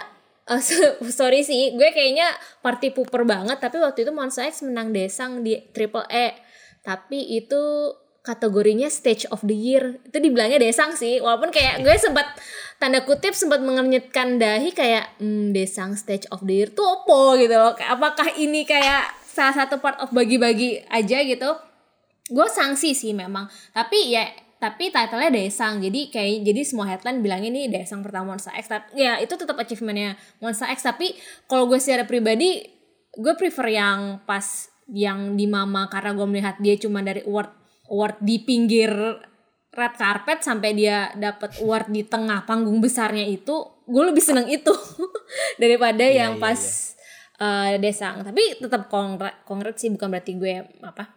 [0.50, 0.62] eh,
[1.14, 2.26] sorry sih gue kayaknya
[2.60, 6.34] party pooper banget tapi waktu itu Monster X menang desang di Triple E.
[6.82, 7.94] Tapi itu
[8.26, 10.02] kategorinya stage of the year.
[10.02, 12.26] Itu dibilangnya desang sih walaupun kayak gue sempat
[12.82, 17.54] tanda kutip sempat mengernyitkan dahi kayak hmm, desang stage of the year tuh opo gitu
[17.54, 17.78] loh.
[17.78, 21.50] Apakah ini kayak salah satu part of bagi-bagi aja gitu.
[22.30, 23.46] Gue sanksi sih memang.
[23.70, 24.26] Tapi ya
[24.62, 28.94] tapi title-nya Daesang jadi kayak jadi semua headline bilangnya ini Daesang pertama Monster X tapi
[28.94, 30.86] ya itu tetap achievementnya Monster X.
[30.86, 31.18] Tapi
[31.50, 32.62] kalau gue secara pribadi
[33.10, 37.50] gue prefer yang pas yang di Mama karena gue melihat dia cuma dari award
[37.90, 38.94] award di pinggir
[39.72, 44.70] red carpet sampai dia dapat award di tengah panggung besarnya itu gue lebih seneng itu
[45.62, 46.60] daripada Iya, yang iya, pas
[47.40, 51.08] eh, Desang tapi tetap kongret kongret sih bukan berarti gue apa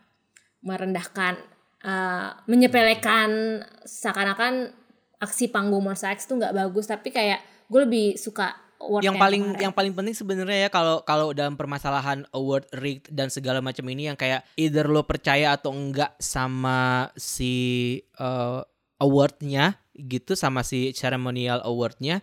[0.65, 1.54] merendahkan
[1.85, 4.73] eh, menyepelekan seakan-akan
[5.21, 9.43] aksi panggung Monster X tuh nggak bagus tapi kayak gue lebih suka award yang paling
[9.43, 9.63] kemarin.
[9.63, 14.11] yang paling penting sebenarnya ya kalau kalau dalam permasalahan award rigged dan segala macam ini
[14.11, 18.61] yang kayak either lo percaya atau enggak sama si uh,
[18.99, 22.19] awardnya gitu sama si ceremonial awardnya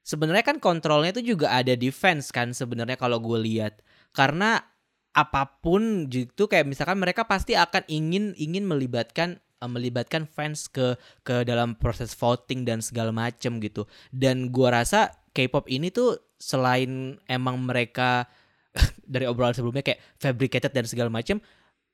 [0.00, 3.84] sebenarnya kan kontrolnya itu juga ada di fans kan sebenarnya kalau gue lihat
[4.16, 4.58] karena
[5.10, 10.94] apa pun gitu kayak misalkan mereka pasti akan ingin ingin melibatkan eh, melibatkan fans ke
[11.26, 13.86] ke dalam proses voting dan segala macam gitu.
[14.14, 18.26] Dan gua rasa K-pop ini tuh selain emang mereka
[19.12, 21.42] dari obrolan sebelumnya kayak fabricated dan segala macam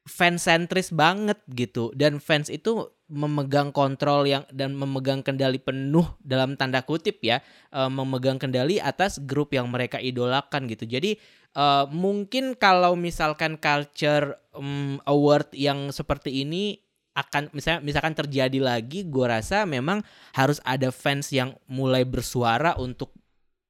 [0.06, 1.90] fans sentris banget gitu.
[1.92, 7.38] Dan fans itu memegang kontrol yang dan memegang kendali penuh dalam tanda kutip ya
[7.70, 10.86] eh, memegang kendali atas grup yang mereka idolakan gitu.
[10.86, 11.18] Jadi
[11.54, 16.78] eh, mungkin kalau misalkan culture em, award yang seperti ini
[17.16, 20.04] akan misalnya misalkan terjadi lagi gue rasa memang
[20.36, 23.16] harus ada fans yang mulai bersuara untuk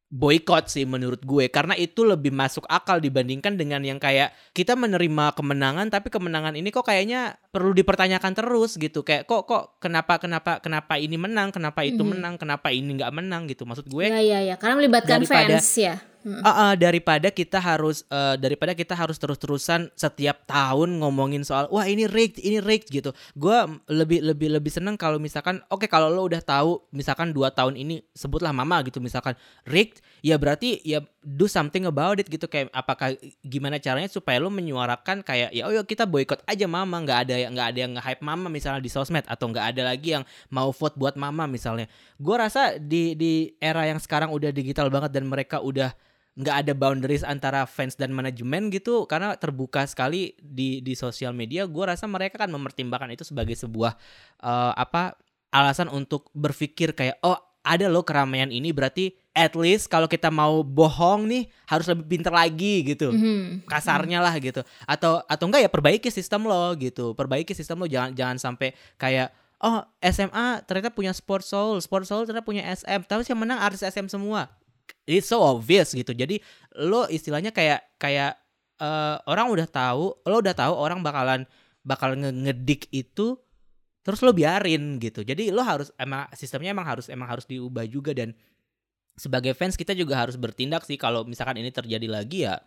[0.06, 1.50] boykot sih menurut gue.
[1.50, 6.70] Karena itu lebih masuk akal dibandingkan dengan yang kayak kita menerima kemenangan tapi kemenangan ini
[6.70, 9.02] kok kayaknya perlu dipertanyakan terus gitu.
[9.02, 12.10] Kayak kok kok kenapa kenapa kenapa ini menang kenapa itu Mhm.
[12.16, 13.66] menang kenapa ini nggak menang gitu.
[13.66, 15.94] Maksud gue ya ya ya karena melibatkan daripada- fans ya
[16.26, 16.42] Hmm.
[16.42, 21.86] Ah, ah, daripada kita harus eh, daripada kita harus terus-terusan setiap tahun ngomongin soal wah
[21.86, 23.14] ini rigged ini rigged gitu.
[23.38, 27.78] Gua lebih lebih lebih seneng kalau misalkan oke kalau lo udah tahu misalkan dua tahun
[27.78, 29.38] ini sebutlah mama gitu misalkan
[29.70, 33.14] rigged ya berarti ya do something about it gitu kayak apakah
[33.46, 37.34] gimana caranya supaya lo menyuarakan kayak ya oh ya kita boykot aja mama nggak ada
[37.38, 40.74] yang nggak ada yang nge-hype mama misalnya di sosmed atau nggak ada lagi yang mau
[40.74, 41.86] vote buat mama misalnya.
[42.18, 45.94] Gua rasa di di era yang sekarang udah digital banget dan mereka udah
[46.36, 51.64] nggak ada boundaries antara fans dan manajemen gitu karena terbuka sekali di di sosial media
[51.64, 53.96] gue rasa mereka kan mempertimbangkan itu sebagai sebuah
[54.44, 55.16] eh, apa
[55.48, 60.62] alasan untuk berpikir kayak oh ada loh keramaian ini berarti at least kalau kita mau
[60.62, 63.10] bohong nih harus lebih pinter lagi gitu.
[63.10, 63.66] Mhm.
[63.66, 64.62] kasarnya lah gitu.
[64.86, 67.12] Atau atau enggak ya perbaiki sistem lo gitu.
[67.18, 72.22] Perbaiki sistem lo jangan jangan sampai kayak oh SMA ternyata punya Sport Soul Sport Soul
[72.28, 74.52] ternyata punya SM tapi yang menang artis SM semua
[75.06, 76.12] it's so obvious gitu.
[76.12, 76.42] Jadi
[76.82, 78.36] lo istilahnya kayak kayak
[78.82, 81.46] eh, orang udah tahu lo udah tahu orang bakalan
[81.86, 83.38] bakal nge- ngedik itu
[84.02, 85.22] terus lo biarin gitu.
[85.22, 88.34] Jadi lo harus emang sistemnya emang harus emang harus diubah juga dan
[89.16, 92.60] sebagai fans kita juga harus bertindak sih kalau misalkan ini terjadi lagi ya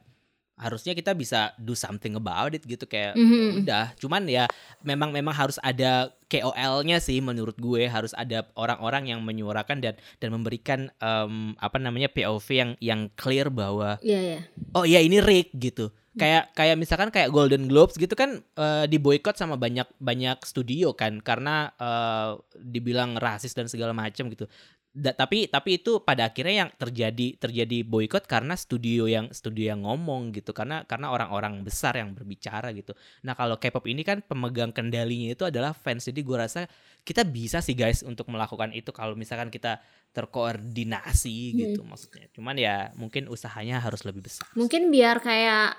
[0.59, 3.63] harusnya kita bisa do something about it gitu kayak Mhm.
[3.63, 3.95] udah.
[3.95, 4.45] Cuman ya
[4.79, 7.87] memang memang harus ada KOL-nya sih menurut gue.
[7.87, 13.47] Harus ada orang-orang yang menyuarakan dan dan memberikan em, apa namanya POV yang yang clear
[13.47, 14.39] bahwa Iya ya.
[14.75, 15.89] oh iya ini rig gitu.
[16.13, 21.23] Kayak kayak misalkan kayak Golden Globes gitu kan eh, diboykot sama banyak banyak studio kan.
[21.23, 24.43] Karena eh, dibilang rasis dan segala macam gitu
[24.89, 29.85] Da- tapi tapi itu pada akhirnya yang terjadi terjadi boykot karena studio yang studio yang
[29.85, 30.49] ngomong gitu.
[30.49, 32.97] Karena karena orang-orang besar yang berbicara gitu.
[33.21, 36.09] Nah kalau K-pop ini kan pemegang kendalinya itu adalah fans.
[36.09, 36.65] Jadi gue rasa
[37.05, 39.77] kita bisa sih guys untuk melakukan itu kalau misalkan kita
[40.09, 42.25] terkoordinasi gitu maksudnya.
[42.33, 44.49] Cuman ya mungkin usahanya harus lebih besar.
[44.57, 45.77] Mungkin biar kayak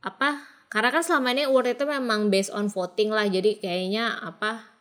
[0.00, 0.40] apa?
[0.68, 3.28] Karena kan selama ini award itu memang based on voting lah.
[3.28, 4.77] Jadi kayaknya apa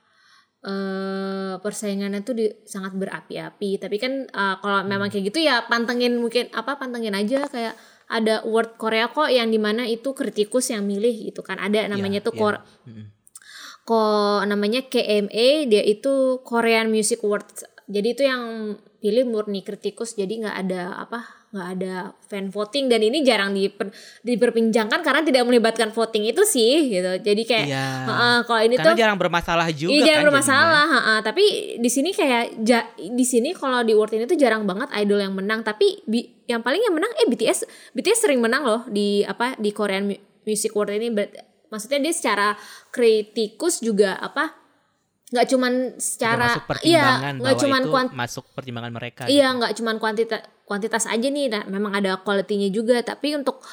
[0.67, 3.80] eh persaingannya tuh di, sangat berapi-api.
[3.80, 8.43] Tapi kan eh, kalau memang kayak gitu ya pantengin mungkin apa pantengin aja kayak ada
[8.47, 12.27] award Korea kok yang di mana itu kritikus yang milih gitu kan ada namanya Iya,
[12.27, 12.39] tuh iya.
[12.39, 12.56] Kor
[13.88, 18.43] kok namanya KMA dia itu Korean Music Awards jadi itu yang
[18.99, 21.19] pilih murni kritikus jadi nggak ada apa
[21.58, 23.89] nggak ada fan voting dan ini jarang diper,
[24.22, 27.86] diperbincangkan karena tidak melibatkan voting itu sih gitu jadi kayak Iya.
[28.06, 31.20] "Heeh, kalau ini Karena tuh jarang bermasalah juga Iya jarang kan bermasalah, heeh.
[31.22, 31.43] tapi
[31.76, 35.34] di sini kayak ja- di sini kalau di award ini tuh jarang banget idol yang
[35.34, 39.58] menang, tapi bi- yang paling yang menang eh BTS BTS sering menang loh di apa
[39.58, 41.10] di Korean Mu- Music Award ini.
[41.10, 41.34] Ber-
[41.68, 42.55] Maksudnya dia secara
[42.91, 44.55] kritikus juga apa
[45.28, 46.47] nggak cuman secara
[46.82, 49.28] iya nggak cuman kuant- masuk pertimbangan mereka.
[49.28, 49.58] Iya, gitu.
[49.60, 52.99] nggak cuman kuantitas kuantitas aja nih, nah, memang ada quality-nya juga.
[52.99, 53.63] Tapi untuk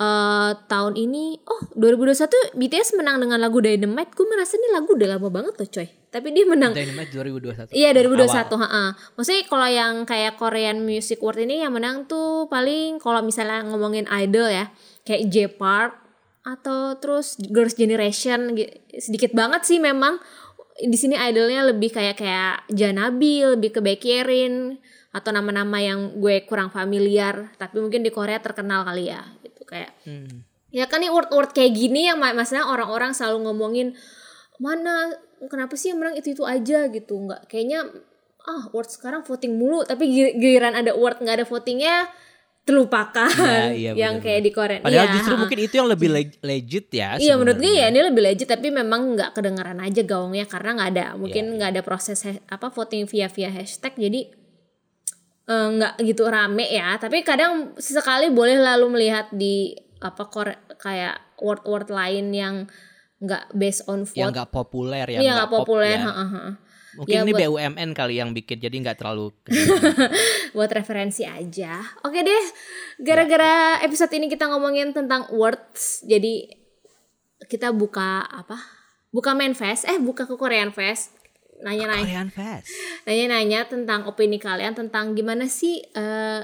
[0.00, 4.16] eh, tahun ini, oh 2021 BTS menang dengan lagu Dynamite.
[4.16, 5.88] Gue merasa nih lagu udah lama banget loh, coy.
[6.08, 7.76] tapi dia menang Dynamite 2021.
[7.76, 8.48] Iya 2021 Awal.
[8.64, 8.88] heeh.
[9.20, 14.08] Maksudnya kalau yang kayak Korean Music Award ini yang menang tuh paling kalau misalnya ngomongin
[14.08, 14.72] idol ya
[15.04, 16.08] kayak J Park
[16.48, 18.56] atau terus Girls Generation
[18.96, 20.16] sedikit banget sih memang
[20.78, 24.78] di sini idolnya lebih kayak kayak Janabi, lebih ke Baekhyun
[25.10, 29.64] atau nama-nama yang gue kurang familiar tapi mungkin di Korea terkenal kali ya gitu.
[29.64, 30.44] Kayak Hmm.
[30.68, 33.96] Ya kan nih word-word kayak gini yang ma- maksudnya orang-orang selalu ngomongin
[34.56, 35.08] mana
[35.42, 36.88] kenapa sih yang menang itu itu aja?
[36.88, 37.16] gitu.
[37.16, 37.88] Nggak kayaknya
[38.44, 39.80] ah word sekarang voting mulu.
[39.82, 42.12] Tapi gil- giliran ada word nggak ada votingnya
[42.62, 44.20] terlupakan Nah, iya, yang bener-bener.
[44.20, 44.78] kayak di Korea.
[44.78, 47.08] Padahal Iya, justru mungkin itu yang lebih leg- legit ya.
[47.16, 50.90] Iya menurut gue ya ini lebih legit tapi memang nggak kedengeran aja gaungnya karena nggak
[50.92, 54.20] ada mungkin Iya, nggak ada proses apa voting via via hashtag jadi
[55.48, 61.40] eh, nggak gitu rame ya tapi kadang sesekali boleh lalu melihat di apa Kore- kayak
[61.40, 62.54] word-word lain yang
[63.18, 66.06] nggak based on vote yang nggak populer yang Iya nggak pop populer ya.
[66.06, 66.42] ha, ha, ha.
[66.94, 69.30] Mungkin Ya, ini buat- BUMN kali yang bikin jadi nggak terlalu
[70.56, 71.82] buat referensi aja.
[72.02, 72.44] Oke deh,
[72.98, 76.48] gara-gara episode ini kita ngomongin tentang words, jadi
[77.44, 78.58] kita buka apa?
[79.08, 81.14] Buka main fest, eh buka ke Korean fest.
[81.58, 82.70] Nanya-nanya, Korean Fest.
[83.02, 86.40] nanya-nanya tentang opini kalian tentang gimana sih eh,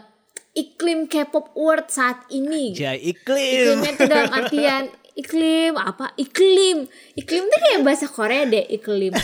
[0.53, 2.71] iklim K-pop world saat ini.
[2.73, 3.79] Jai iklim.
[3.79, 4.83] Iklimnya itu dalam artian
[5.15, 6.11] iklim apa?
[6.15, 6.87] Iklim.
[7.15, 9.15] Iklim tuh kayak bahasa Korea deh, iklim.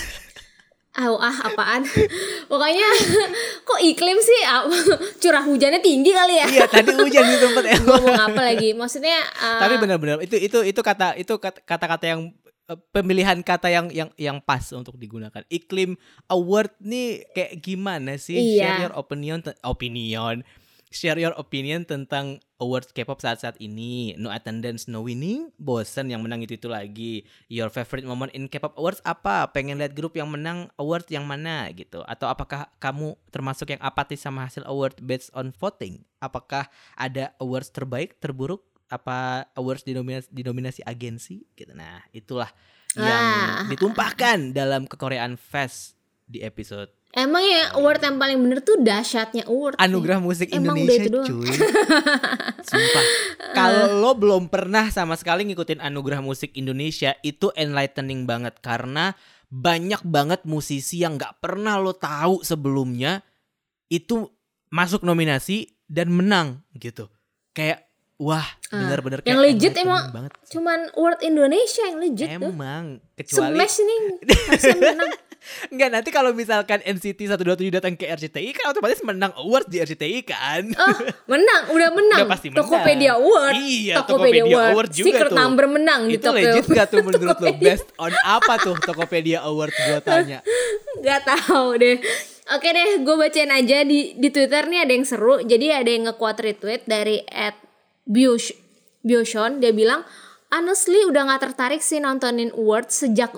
[0.91, 1.87] Ah, ah apaan?
[2.51, 2.87] Pokoknya
[3.69, 4.41] kok iklim sih?
[4.43, 4.67] Ah,
[5.17, 6.47] Curah hujannya tinggi kali ya.
[6.49, 7.79] Iya tadi hujan di tempat ya.
[7.79, 8.75] Ngomong apa lagi?
[8.75, 13.73] Maksudnya eh, Tapi benar-benar itu itu itu kata itu kat- kata-kata yang eh, pemilihan kata
[13.73, 15.43] yang yang yang pas untuk digunakan.
[15.51, 15.97] Iklim
[16.31, 18.59] award nih kayak gimana sih?
[18.59, 18.61] Iya.
[18.61, 20.37] Share your opinion opinion.
[20.91, 24.19] Share your opinion tentang awards K-pop saat-saat ini.
[24.19, 25.55] No attendance, no winning.
[25.55, 27.23] Bosen yang menang itu itu lagi.
[27.47, 29.47] Your favorite moment in K-pop awards apa?
[29.55, 32.03] Pengen lihat grup yang menang award yang mana gitu?
[32.11, 36.03] Atau apakah kamu termasuk yang apatis sama hasil award based on voting?
[36.19, 36.67] Apakah
[36.99, 38.67] ada awards terbaik, terburuk?
[38.91, 41.71] Apa awards dinominasi, dinominasi agensi gitu.
[41.73, 42.51] Nah, itulah
[42.99, 43.65] yang Ah.
[43.71, 45.95] ditumpahkan dalam kekoreaan fest
[46.27, 49.75] di episode emang ya award yang paling bener tuh dahsyatnya award.
[49.75, 49.83] nih.
[49.83, 51.51] Anugerah Musik Emang Indonesia cuy.
[52.71, 53.05] Sumpah.
[53.51, 59.19] Kalau lo belum pernah sama sekali ngikutin Anugerah Musik Indonesia itu enlightening banget karena
[59.51, 63.27] banyak banget musisi yang nggak pernah lo tahu sebelumnya
[63.91, 64.31] itu
[64.71, 67.11] masuk nominasi dan menang gitu.
[67.51, 67.90] Kayak
[68.21, 70.31] wah bener-bener kayak Ah, yang legit emang banget.
[70.47, 72.53] Cuman award Indonesia yang legit tuh.
[72.53, 72.85] Emang
[73.17, 74.01] kecuali Smash nih
[74.77, 75.11] menang.
[75.67, 77.41] Enggak nanti kalau misalkan NCT 127
[77.73, 80.69] datang ke RCTI kan otomatis menang award di RCTI kan.
[80.71, 80.97] Oh,
[81.27, 82.21] menang, udah menang.
[82.21, 82.61] Udah pasti menang.
[82.61, 83.57] Tokopedia Award.
[83.57, 85.39] Iya, Tokopedia Award juga Secret tuh.
[85.41, 86.45] number menang di itu Tokyo.
[86.45, 87.33] legit gak tuh menurut lo?
[87.33, 87.73] Tokopedia.
[87.73, 90.39] Based on apa tuh Tokopedia Award gue tanya?
[91.01, 91.97] Gak tahu deh.
[92.51, 95.41] Oke deh, gue bacain aja di di Twitter nih ada yang seru.
[95.41, 97.57] Jadi ada yang nge-quote retweet dari at
[98.11, 98.51] Biosh,
[99.07, 99.63] Bioshon.
[99.63, 100.03] Dia bilang,
[100.51, 103.31] honestly udah gak tertarik sih nontonin awards sejak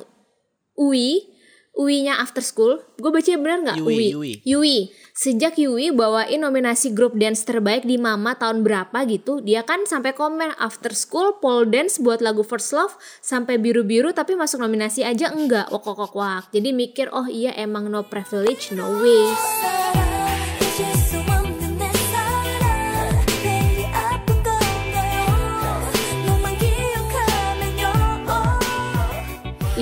[0.81, 1.29] UI.
[1.73, 2.85] UI-nya after school.
[3.01, 3.77] Gue baca bener gak?
[3.81, 4.09] Yui, UI.
[4.13, 4.33] Yui.
[4.45, 4.77] Yui.
[5.17, 10.13] Sejak Yui bawain nominasi grup dance terbaik di Mama tahun berapa gitu, dia kan sampai
[10.13, 15.33] komen after school pole dance buat lagu First Love sampai biru-biru tapi masuk nominasi aja
[15.33, 15.73] enggak.
[15.73, 16.45] Wak wak wak wak.
[16.53, 19.25] Jadi mikir oh iya emang no privilege no way.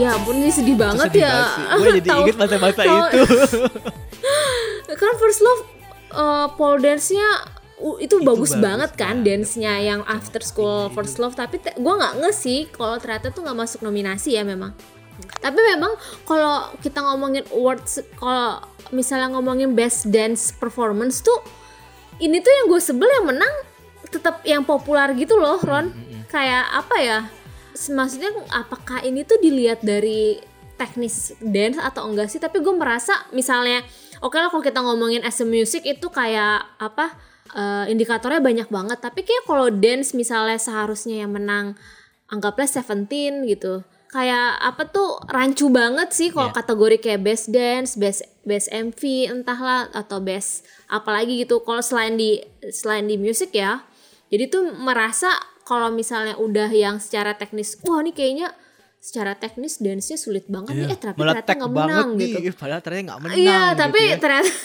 [0.01, 1.37] Ya ampun ini sedih banget Sedih ya.
[1.77, 3.21] Gue jadi inget masa-masa itu.
[5.01, 5.63] kan First Love
[6.13, 7.29] uh, pole dance-nya
[7.81, 9.45] uh, itu, bagus, bagus banget kan banget.
[9.45, 11.37] dance-nya yang after school First Love.
[11.37, 14.73] Tapi te- gue nggak nge sih kalau ternyata tuh nggak masuk nominasi ya memang.
[15.21, 15.93] Tapi memang
[16.25, 21.45] kalau kita ngomongin awards kalau misalnya ngomongin best dance performance tuh
[22.25, 23.55] ini tuh yang gue sebel yang menang
[24.09, 25.93] tetap yang populer gitu loh Ron.
[26.33, 27.19] Kayak apa ya
[27.89, 30.37] maksudnya apakah ini tuh dilihat dari
[30.77, 33.81] teknis dance atau enggak sih tapi gue merasa misalnya
[34.21, 37.17] oke lah kalau kita ngomongin as a music itu kayak apa
[37.57, 41.77] eh, indikatornya banyak banget tapi kayak kalau dance misalnya seharusnya yang menang
[42.33, 46.59] anggaplah Seventeen gitu kayak apa tuh rancu banget sih kalau Iya.
[46.59, 49.01] kategori kayak best dance, best best MV
[49.31, 51.63] entahlah atau best apalagi gitu.
[51.63, 52.43] Kalau selain di
[52.75, 53.87] selain di musik ya.
[54.31, 55.31] Jadi tuh merasa
[55.71, 58.51] kalau misalnya udah yang secara teknis, wah ini kayaknya
[59.01, 62.53] secara teknis dance-nya sulit banget nih, eh tapi ternyata Meletek nggak banget menang nih, gitu.
[62.61, 63.37] padahal ternyata nggak menang.
[63.37, 64.17] Iya, gitu tapi ya.
[64.17, 64.51] ternyata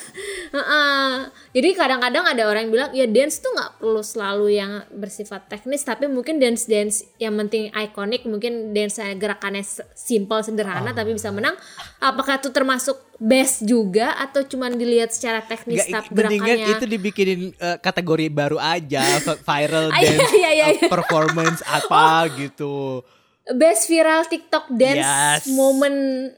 [0.55, 1.07] Heeh.
[1.51, 5.83] Jadi kadang-kadang ada orang yang bilang ya dance tuh nggak perlu selalu yang bersifat teknis
[5.83, 9.63] tapi mungkin dance dance yang penting ikonik mungkin dance gerakannya
[9.93, 10.95] simple sederhana Oh.
[10.95, 11.55] tapi bisa menang.
[11.97, 16.67] Apakah itu termasuk best juga atau cuman dilihat secara teknis Nggak, tapi gerakannya?
[16.69, 20.87] itu dibikinin eh, kategori baru aja vi- viral Ah, iya, dance iya, iya, iya.
[20.87, 23.03] performance apa gitu
[23.47, 25.45] Best viral TikTok dance Yes.
[25.47, 26.33] moment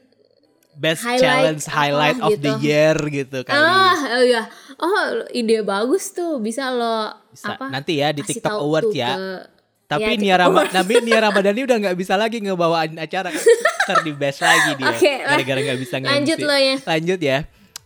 [0.74, 2.62] best Highlight challenge highlight of the gitu.
[2.62, 4.42] year gitu kali Ah, oh ya.
[4.76, 6.38] Oh, ide bagus tuh.
[6.38, 7.52] Bisa lo Bisa.
[7.52, 7.66] apa?
[7.66, 9.10] Nanti ya di TikTok Award ya.
[9.12, 9.44] ke-
[9.88, 14.12] tapi ya, Nia Rama tapi Nia Ramadhani udah nggak bisa lagi ngebawain acara ntar di
[14.12, 15.32] best lagi dia Oke, lah.
[15.32, 16.44] gara-gara nggak bisa Lanjut nge-MC.
[16.44, 16.76] lo ya.
[16.84, 17.38] lanjut ya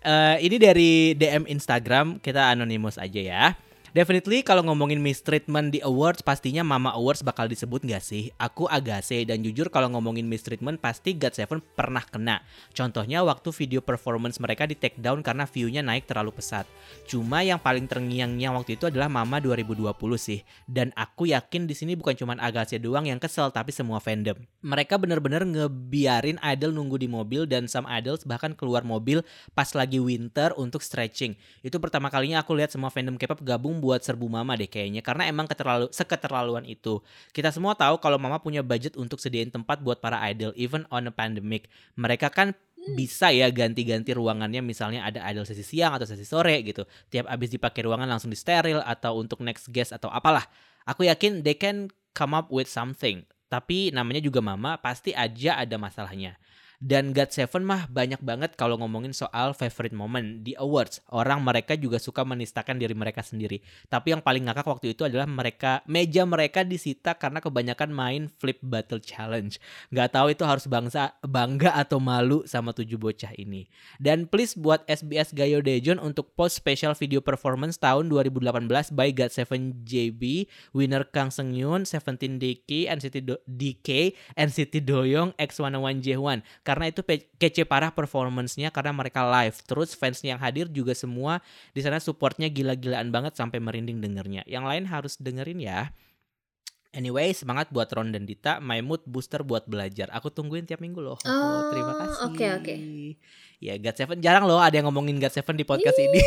[0.02, 3.44] Eh, ini dari DM Instagram kita anonymous aja ya
[3.92, 8.32] Definitely kalau ngomongin mistreatment di awards pastinya Mama Awards bakal disebut gak sih?
[8.40, 12.40] Aku agase dan jujur kalau ngomongin mistreatment pasti God7 pernah kena.
[12.72, 16.64] Contohnya waktu video performance mereka di take down karena view-nya naik terlalu pesat.
[17.04, 20.40] Cuma yang paling terngiang-ngiang waktu itu adalah Mama 2020 sih.
[20.64, 24.40] Dan aku yakin di sini bukan cuma Agase doang yang kesel tapi semua fandom.
[24.64, 29.20] Mereka bener-bener ngebiarin idol nunggu di mobil dan some idols bahkan keluar mobil
[29.52, 31.36] pas lagi winter untuk stretching.
[31.60, 35.26] Itu pertama kalinya aku lihat semua fandom K-pop gabung buat serbu Mama deh kayaknya karena
[35.26, 37.02] emang keterlalu seketerlaluan itu.
[37.34, 41.10] Kita semua tahu kalau Mama punya budget untuk sediain tempat buat para idol even on
[41.10, 41.66] a pandemic.
[41.98, 46.86] Mereka kan bisa ya ganti-ganti ruangannya misalnya ada idol sesi siang atau sesi sore gitu.
[47.10, 50.46] Tiap abis dipakai ruangan langsung di steril atau untuk next guest atau apalah.
[50.86, 53.26] Aku yakin they can come up with something.
[53.46, 56.40] Tapi namanya juga mama pasti aja ada masalahnya.
[56.82, 60.98] Dan God7 mah banyak banget kalau ngomongin soal favorite moment di awards.
[61.14, 63.62] Orang mereka juga suka menistakan diri mereka sendiri.
[63.86, 68.58] Tapi yang paling ngakak waktu itu adalah mereka meja mereka disita karena kebanyakan main flip
[68.66, 69.62] battle challenge.
[69.94, 73.70] Nggak tahu itu harus bangsa bangga atau malu sama tujuh bocah ini.
[74.02, 79.86] Dan please buat SBS Gayo Dejon untuk post special video performance tahun 2018 by God7
[79.86, 86.42] JB, winner Kang Seung Yoon, Seventeen DK, NCT Do- DK, NCT Doyoung, X101 J1.
[86.72, 87.04] Karena itu
[87.36, 89.60] kece parah performance-nya karena mereka live.
[89.68, 91.44] Terus fans yang hadir juga semua
[91.76, 94.40] di sana supportnya gila-gilaan banget sampai merinding dengernya.
[94.48, 95.92] Yang lain harus dengerin ya.
[96.96, 98.56] Anyway, semangat buat Ron dan Dita.
[98.64, 100.08] My mood booster buat belajar.
[100.16, 101.20] Aku tungguin tiap minggu loh.
[101.28, 102.32] Oh, terima kasih.
[102.32, 102.76] oke, oke.
[103.62, 106.18] Ya, God7 jarang loh ada yang ngomongin God7 di podcast ini.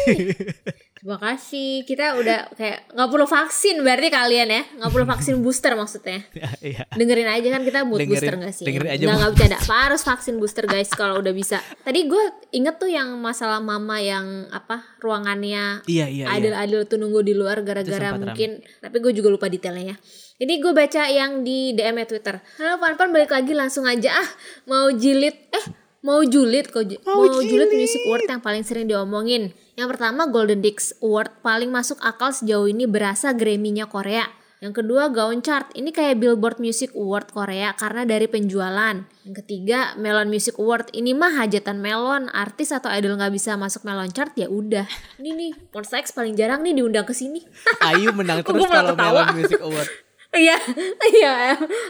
[0.95, 1.83] Terima kasih.
[1.83, 4.63] Kita udah kayak nggak perlu vaksin berarti kalian ya.
[4.79, 6.23] Nggak perlu vaksin booster maksudnya.
[6.65, 6.88] Iya.
[6.95, 8.65] Dengerin aja kan kita mood Dengerin- booster gak sih?
[8.65, 9.57] dengerin aja Nggak, bercanda.
[9.67, 11.59] Harus vaksin booster guys kalau udah bisa.
[11.83, 12.23] Tadi gue
[12.55, 16.39] inget tuh yang masalah mama yang apa ruangannya Iya, iya, iya.
[16.39, 19.95] idol-idol tuh nunggu di luar gara-gara mungkin tapi gue juga lupa detailnya ya
[20.36, 24.29] ini gue baca yang di DM -nya Twitter halo Pan-Pan balik lagi langsung aja ah
[24.65, 25.65] mau jilid eh
[26.05, 29.49] mau julid kok ju- mau, julid music award yang paling sering diomongin.
[29.73, 34.23] Yang pertama Golden Disc Award paling masuk akal sejauh ini berasa Grammy-nya Korea.
[34.63, 35.67] Yang kedua Gaon Chart.
[35.75, 39.03] Ini kayak Billboard Music Award Korea karena dari penjualan.
[39.27, 40.95] Yang ketiga Melon Music Award.
[40.95, 42.31] Ini mah hajatan melon.
[42.31, 44.87] Artis atau idol nggak bisa masuk Melon Chart ya udah.
[45.19, 47.43] Ini nih Monsta X paling jarang nih diundang ke sini.
[47.83, 48.95] Ayu menang terus kalau?
[48.95, 50.04] Melon Music Award.
[50.36, 50.57] Iya,
[51.15, 51.33] iya,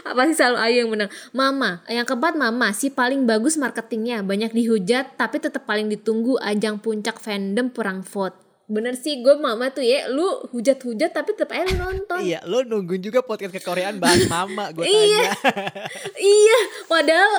[0.06, 1.10] pasti selalu Ayu yang menang.
[1.34, 6.78] Mama, yang keempat Mama sih paling bagus marketingnya, banyak dihujat tapi tetap paling ditunggu ajang
[6.78, 8.38] puncak fandom perang vote.
[8.66, 12.18] Bener sih, gue Mama tuh ya, lu hujat-hujat tapi tetap aja lu nonton.
[12.18, 14.94] Iya, lo nungguin juga podcast ke Koreaan bahas mama gue Iya.
[14.94, 15.30] tanya.
[16.18, 17.34] iya, padahal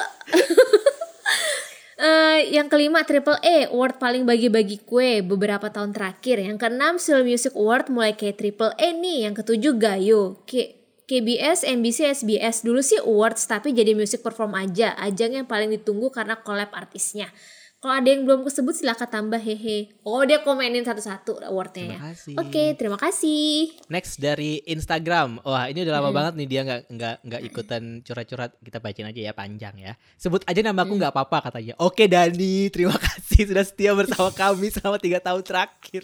[1.97, 6.45] Eh, yang kelima Triple A Award paling bagi-bagi kue beberapa tahun terakhir.
[6.45, 9.25] Yang keenam Seoul Music Award mulai kayak Triple A nih.
[9.25, 10.37] Yang ketujuh Gayo.
[10.45, 10.77] K
[11.07, 14.91] KBS, NBC, SBS dulu sih awards tapi jadi music perform aja.
[14.99, 17.31] Ajang yang paling ditunggu karena collab artisnya.
[17.79, 19.87] Kalau ada yang belum kesebut silahkan tambah hehe.
[20.03, 21.99] Oh dia komenin satu-satu awardnya ya.
[22.35, 23.71] Oke terima kasih.
[23.87, 25.39] Next dari Instagram.
[25.47, 26.17] Wah, ini udah lama Hmm.
[26.19, 28.51] banget nih dia nggak nggak nggak ikutan curhat-curhat.
[28.59, 29.93] Kita bacain aja ya panjang ya.
[30.19, 30.91] Sebut aja nama Hmm.
[30.91, 31.77] aku nggak apa-apa katanya.
[31.79, 36.03] Oke Dani, terima kasih sudah setia bersama kami selama tiga tahun terakhir.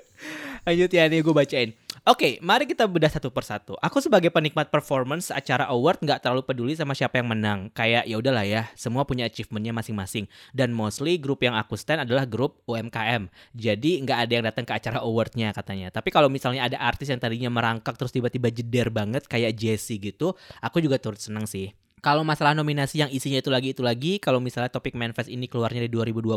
[0.68, 1.70] Lanjut ya nih gue bacain.
[2.08, 3.76] Oke, mari kita bedah satu persatu.
[3.76, 7.68] Aku sebagai penikmat performance acara award nggak terlalu peduli sama siapa yang menang.
[7.76, 10.24] Kayak ya udahlah ya, semua punya achievementnya masing-masing.
[10.56, 13.28] Dan mostly grup yang aku stand adalah grup UMKM.
[13.52, 15.92] Jadi nggak ada yang datang ke acara awardnya katanya.
[15.92, 20.32] Tapi kalau misalnya ada artis yang tadinya merangkak terus tiba-tiba jeder banget kayak Jessie gitu,
[20.64, 21.68] aku juga turut senang sih.
[22.00, 25.84] Kalau masalah nominasi yang isinya itu lagi itu lagi, kalau misalnya topik Manfest ini keluarnya
[25.84, 26.36] di 2020,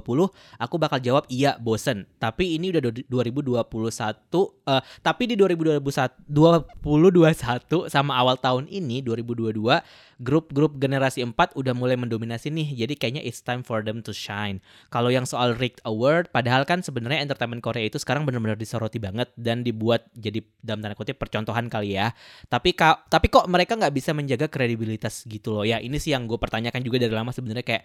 [0.59, 2.03] aku bakal jawab iya bosen.
[2.19, 9.79] Tapi ini udah du- 2021, eh, tapi di 2021 2021 sama awal tahun ini 2022,
[10.19, 12.85] grup-grup generasi 4 udah mulai mendominasi nih.
[12.85, 14.61] Jadi kayaknya it's time for them to shine.
[14.89, 19.31] Kalau yang soal Rigged Award, padahal kan sebenarnya entertainment Korea itu sekarang benar-benar disoroti banget
[19.33, 22.13] dan dibuat jadi dalam tanda kutip percontohan kali ya.
[22.45, 25.79] Tapi ka- tapi kok mereka nggak bisa menjaga kredibilitas gitu loh ya.
[25.79, 27.83] Ini sih yang gue pertanyakan juga dari lama sebenarnya kayak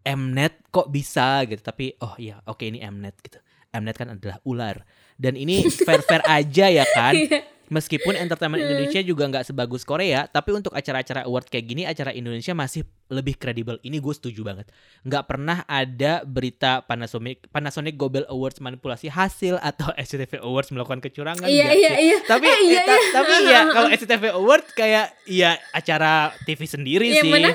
[0.00, 1.60] Mnet kok bisa gitu.
[1.60, 3.36] Tapi oh iya oke ini Mnet gitu.
[3.70, 4.82] Mnet kan adalah ular
[5.14, 7.14] dan ini fair-fair aja ya kan.
[7.70, 7.78] Iya.
[7.78, 12.50] Meskipun entertainment Indonesia juga nggak sebagus Korea, tapi untuk acara-acara award kayak gini, acara Indonesia
[12.50, 13.78] masih lebih kredibel.
[13.80, 14.66] Ini gue setuju banget.
[15.00, 21.46] Nggak pernah ada berita Panasonic Panasonic Gobel Awards manipulasi hasil atau SCTV Awards melakukan kecurangan.
[21.46, 22.18] Iya iya iya.
[22.26, 23.10] Tapi Eh, iya, eh, iya.
[23.14, 27.30] tapi ya kalau SCTV Award kayak ya acara TV sendiri Iya, sih.
[27.30, 27.54] mana?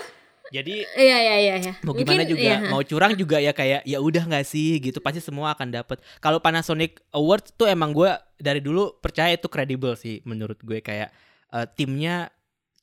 [0.54, 1.74] Jadi Iya iya iya iya.
[1.82, 2.58] mau gimana Mungkin, juga iya.
[2.70, 6.38] mau curang juga ya kayak ya udah nggak sih gitu pasti semua akan dapet kalau
[6.38, 11.10] Panasonic Awards tuh emang gue dari dulu percaya itu kredibel sih menurut gue kayak
[11.50, 12.30] eh, timnya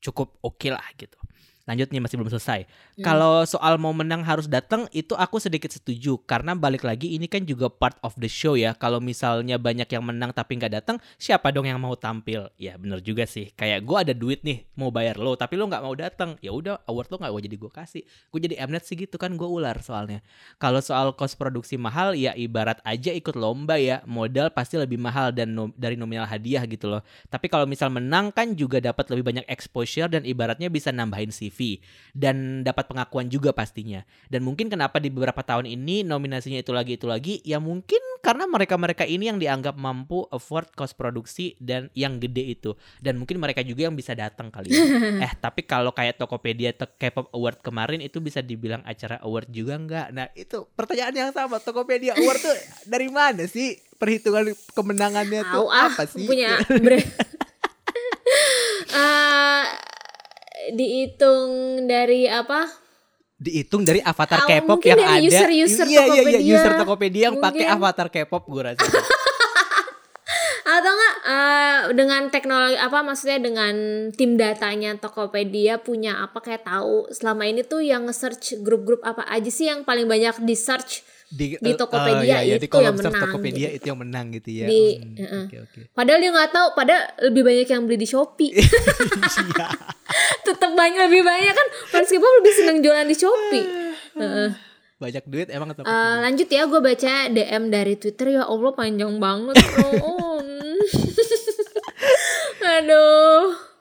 [0.03, 1.15] cukup oke lah gitu
[1.63, 2.67] lanjut nih masih belum selesai.
[2.93, 3.05] Hmm.
[3.07, 6.19] kalau soal mau menang harus datang itu aku sedikit setuju.
[6.27, 8.75] Karena balik lagi ini kan juga part of the show ya.
[8.75, 12.51] Kalau misalnya banyak yang menang tapi nggak datang siapa dong yang mau tampil?
[12.59, 13.55] Ya bener juga sih.
[13.55, 16.37] Kayak gue ada duit nih mau bayar lo tapi lo nggak mau datang.
[16.43, 18.03] Ya udah award lo nggak gue jadi gue kasih.
[18.29, 20.21] Gue jadi Mnet sih gitu kan gue ular soalnya.
[20.59, 24.03] Kalau soal cost produksi mahal ya ibarat aja ikut lomba ya.
[24.05, 27.03] Modal pasti lebih mahal dan nom- dari nominal hadiah gitu loh.
[27.31, 31.52] Tapi kalau misal menang kan juga dapat lebih banyak exposure dan ibaratnya bisa nambahin CV
[32.13, 34.01] dan dapat pengakuan juga pastinya.
[34.29, 38.47] Dan mungkin kenapa di beberapa tahun ini nominasinya itu lagi itu lagi ya mungkin karena
[38.47, 42.71] mereka-mereka ini yang dianggap mampu afford cost produksi dan yang gede itu.
[43.03, 44.81] Dan mungkin mereka juga yang bisa datang kali ya.
[45.27, 50.07] eh tapi kalau kayak Tokopedia K-pop Award kemarin itu bisa dibilang acara award juga nggak?
[50.15, 53.75] Nah itu pertanyaan yang sama Tokopedia Award tuh dari mana sih?
[53.99, 56.27] Perhitungan kemenangannya tuh ah apa sih?
[56.27, 57.03] punya bre-
[58.93, 59.65] Eh,
[60.71, 61.51] dihitung
[61.85, 62.71] dari apa?
[63.37, 65.27] dihitung dari avatar Ah, K-pop yang dari ada.
[65.27, 66.55] user-user iya, iya, iya, Tokopedia.
[66.55, 68.87] user Tokopedia yang pakai avatar K-pop gue rasa.
[70.63, 73.75] Atau enggak eh, dengan teknologi apa maksudnya dengan
[74.15, 77.11] tim datanya Tokopedia punya apa kayak tahu.
[77.11, 81.03] Selama ini tuh yang nge-search grup-grup apa aja sih yang paling banyak di search
[81.33, 83.77] di, Di eh, Tokopedia iya, iya, di itu kolom yang menang, Tokopedia gitu.
[83.81, 85.45] itu yang menang gitu ya Di- Hmm, heeh.
[85.49, 88.53] oke oke Padahal dia nggak tahu, padahal lebih banyak yang beli di Shopee.
[89.33, 89.69] Iya.
[90.47, 91.69] Tetap banyak lebih banyak kan
[92.05, 93.67] K-pop lebih seneng jualan di Shopee.
[94.13, 94.51] Heeh.
[95.01, 99.57] banyak duit emang Tokopedia lanjut ya, gue baca DM dari Twitter ya Allah panjang banget.
[99.99, 100.39] Oh.
[102.79, 103.72] Aduh.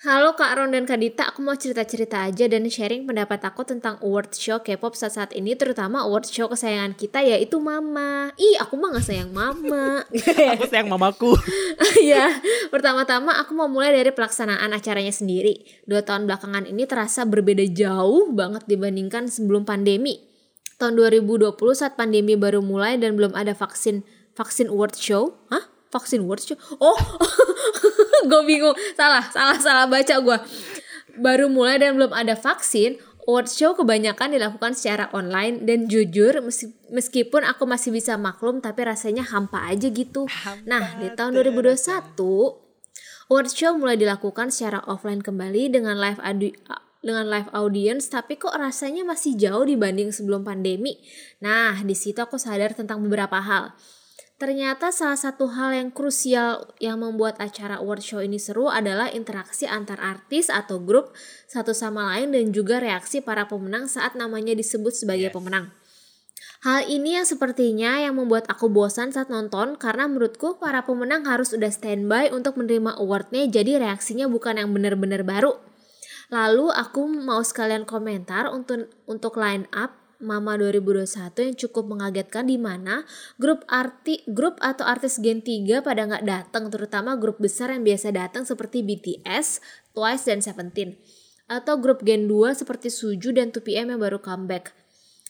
[0.00, 4.00] Halo Kak Ron dan Kak Dita, aku mau cerita-cerita aja dan sharing pendapat aku tentang
[4.00, 8.32] award show K-pop saat-saat ini, terutama award show kesayangan kita yaitu Mama.
[8.40, 10.00] Ih, aku mah gak sayang Mama.
[10.56, 11.36] aku sayang mamaku
[12.00, 12.32] ya,
[12.72, 15.68] pertama-tama aku mau mulai dari pelaksanaan acaranya sendiri.
[15.84, 20.16] Dua tahun belakangan ini terasa berbeda jauh banget dibandingkan sebelum pandemi.
[20.80, 24.00] Tahun 2020 saat pandemi baru mulai dan belum ada vaksin
[24.32, 25.44] vaksin award show.
[25.52, 25.68] Hah?
[25.90, 26.56] Vaksin show?
[26.78, 26.94] Oh,
[28.30, 28.74] gue bingung.
[28.94, 30.38] Salah, salah, salah baca gue.
[31.18, 32.96] Baru mulai dan belum ada vaksin.
[33.28, 38.82] Award show kebanyakan dilakukan secara online dan jujur meski- meskipun aku masih bisa maklum tapi
[38.82, 40.26] rasanya hampa aja gitu.
[40.66, 42.18] nah, di tahun 2021
[43.30, 46.58] award show mulai dilakukan secara offline kembali dengan live adu-
[47.00, 50.98] dengan live audience tapi kok rasanya masih jauh dibanding sebelum pandemi.
[51.38, 53.72] Nah, di situ aku sadar tentang beberapa hal.
[54.40, 59.68] Ternyata salah satu hal yang krusial yang membuat acara award show ini seru adalah interaksi
[59.68, 61.12] antar artis atau grup
[61.44, 65.68] satu sama lain dan juga reaksi para pemenang saat namanya disebut sebagai pemenang.
[66.64, 71.52] Hal ini yang sepertinya yang membuat aku bosan saat nonton karena menurutku para pemenang harus
[71.52, 75.52] udah standby untuk menerima awardnya jadi reaksinya bukan yang benar-benar baru.
[76.32, 81.08] Lalu aku mau sekalian komentar untuk untuk line up Mama 2021
[81.48, 83.08] yang cukup mengagetkan di mana
[83.40, 88.12] grup arti grup atau artis Gen 3 pada nggak datang terutama grup besar yang biasa
[88.12, 89.64] datang seperti BTS,
[89.96, 91.00] Twice dan Seventeen
[91.50, 94.70] atau grup Gen 2 seperti Suju dan 2PM yang baru comeback.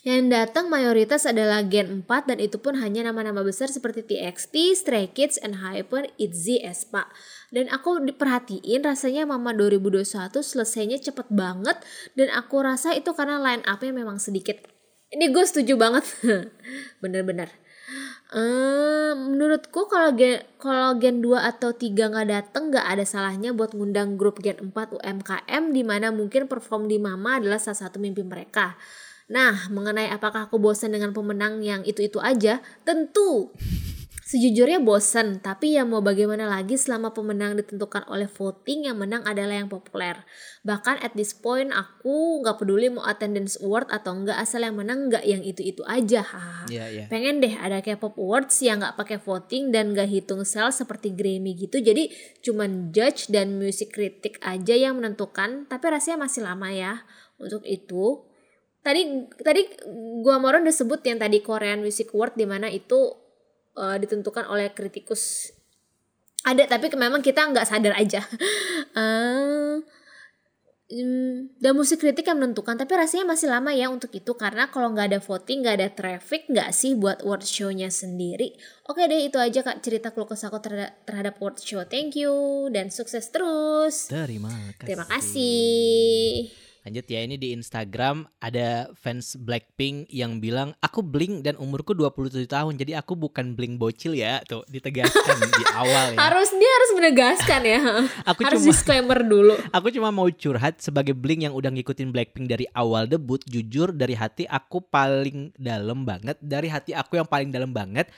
[0.01, 5.13] Yang datang mayoritas adalah Gen 4 dan itu pun hanya nama-nama besar seperti TXT, Stray
[5.13, 7.05] Kids, and Hyper, ITZY, aespa.
[7.53, 11.77] Dan aku diperhatiin rasanya Mama 2021 selesainya cepet banget
[12.17, 14.70] dan aku rasa itu karena line up-nya memang sedikit.
[15.11, 16.07] Ini gue setuju banget.
[17.03, 17.51] Bener-bener.
[18.31, 23.75] Eh, menurutku kalau gen kalau gen 2 atau 3 nggak dateng nggak ada salahnya buat
[23.75, 28.23] ngundang grup gen 4 UMKM di mana mungkin perform di Mama adalah salah satu mimpi
[28.23, 28.79] mereka.
[29.35, 32.63] Nah, mengenai apakah aku bosan dengan pemenang yang itu-itu aja?
[32.87, 33.51] Tentu.
[34.31, 39.59] Sejujurnya bosan, tapi ya mau bagaimana lagi selama pemenang ditentukan oleh voting yang menang adalah
[39.59, 40.23] yang populer.
[40.63, 45.11] Bahkan at this point aku nggak peduli mau attendance award atau enggak asal yang menang
[45.11, 46.23] nggak yang itu-itu aja.
[46.23, 46.71] Hahaha.
[46.71, 47.05] Iya, iya.
[47.11, 51.59] Pengen deh ada K-pop awards yang nggak pakai voting dan nggak hitung sel seperti Grammy
[51.59, 51.83] gitu.
[51.83, 52.15] Jadi
[52.47, 55.67] cuman judge dan music critic aja yang menentukan.
[55.67, 57.03] Tapi rasanya masih lama ya
[57.43, 58.23] untuk itu.
[58.87, 59.67] Tadi tadi
[60.23, 63.19] gua Moron udah sebut yang tadi Korean Music Award di mana itu
[63.79, 65.53] eh, ditentukan oleh kritikus.
[66.41, 68.25] Ada tapi memang kita nggak sadar aja.
[68.91, 69.79] Eh,
[70.91, 74.91] Hmm, dan musik kritik yang menentukan tapi rasanya masih lama ya untuk itu karena kalau
[74.91, 78.59] nggak ada voting nggak ada traffic nggak sih buat award show-nya sendiri
[78.91, 82.67] oke deh itu aja kak cerita keluh kesah aku terhadap, terhadap award show thank you
[82.75, 84.83] dan sukses terus Terima kasih.
[84.83, 86.51] terima kasih
[86.81, 92.49] Lanjut ya, ini di Instagram ada fans Blackpink yang bilang, aku Blink dan umurku 27
[92.49, 94.41] tahun, jadi aku bukan Blink bocil ya.
[94.49, 96.19] Tuh, ditegaskan di awal ya.
[96.25, 97.81] harus dia harus menegaskan ya
[98.33, 102.49] Aku harus cuma- disclaimer dulu Aku cuma mau curhat sebagai Blink yang udah ngikutin Blackpink
[102.49, 107.53] dari awal debut, jujur dari hati aku paling dalam banget, dari hati aku yang paling
[107.53, 108.09] dalam banget.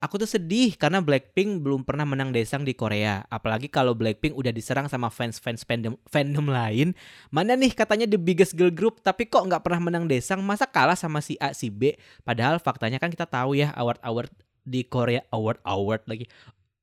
[0.00, 3.20] Aku tuh sedih karena Blackpink belum pernah menang desang di Korea.
[3.28, 6.96] Apalagi kalau Blackpink udah diserang sama fans-fans fandom, fandom lain.
[7.28, 10.96] Mana nih katanya the biggest girl group tapi kok nggak pernah menang desang masa kalah
[10.96, 12.00] sama si A si B.
[12.24, 14.32] Padahal faktanya kan kita tahu ya award-award
[14.64, 16.24] di Korea award-award lagi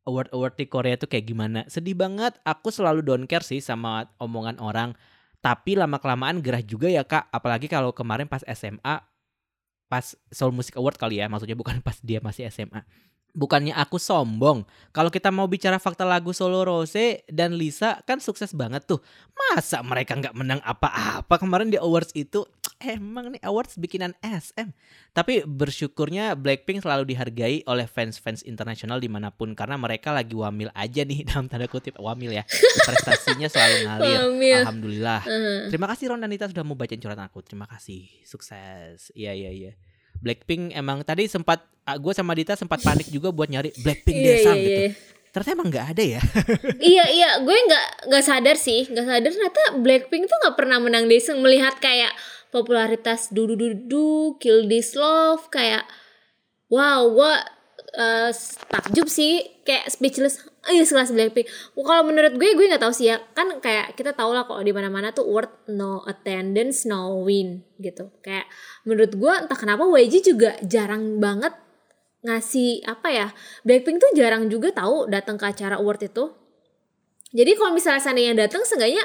[0.05, 1.65] award-award di Korea tuh kayak gimana.
[1.65, 2.37] Sedih banget.
[2.45, 4.93] Aku selalu don't care sih sama omongan orang.
[5.41, 7.33] Tapi lama-kelamaan gerah juga ya kak.
[7.33, 9.16] Apalagi kalau kemarin pas SMA.
[9.87, 11.31] Pas Seoul Music Award kali ya.
[11.31, 12.83] Maksudnya bukan pas dia masih SMA.
[13.35, 14.65] Bukannya aku sombong.
[14.89, 18.97] Kalau kita mau bicara fakta lagu Solo Rose dan Lisa kan sukses banget tuh.
[19.33, 22.47] Masa mereka nggak menang apa-apa kemarin di awards itu?
[22.81, 24.69] Emang nih awards bikinan SM.
[25.13, 30.69] Tapi bersyukurnya Blackpink selalu dihargai oleh fans-fans internasional di mana pun karena mereka lagi wamil
[30.73, 32.45] aja nih dalam tanda kutip wamil ya.
[32.85, 34.17] Prestasinya selalu ngalir.
[34.29, 34.57] Wamil.
[34.65, 35.21] Alhamdulillah.
[35.25, 37.41] Eh, Terima kasih Ron dan Nita sudah mau bacain curhatan aku.
[37.45, 38.05] Terima kasih.
[38.25, 39.09] Sukses.
[39.13, 39.73] Iya iya iya.
[40.19, 44.57] Blackpink emang tadi sempat gue sama Dita sempat panik juga buat nyari Blackpink iya desang
[44.57, 44.81] iya gitu.
[44.81, 44.91] iya.
[45.27, 46.21] Ternyata emang nggak ada ya.
[46.97, 47.29] iya iya.
[47.45, 48.89] Gue nggak nggak sadar sih.
[48.89, 49.29] Nggak sadar.
[49.29, 52.09] Ternyata Blackpink tuh nggak pernah menang desang melihat kayak
[52.49, 55.85] popularitas dudu dudu kill this love kayak
[56.71, 57.33] wow gue
[57.97, 58.31] eh,
[58.69, 63.09] takjub sih kayak speechless oh iya sekelas Blackpink kalau menurut gue gue nggak tahu sih
[63.09, 63.17] ya.
[63.31, 67.63] Kan kayak kita tahu lah kalau di mana mana tuh word no attendance no win
[67.79, 68.11] gitu.
[68.21, 68.45] Kayak
[68.83, 71.55] menurut gue entah kenapa YG juga jarang banget
[72.27, 73.27] ngasih apa ya
[73.63, 76.35] Blackpink tuh jarang juga tahu datang ke acara award itu.
[77.31, 79.03] Jadi kalau misalnya seandainya datang seenggaknya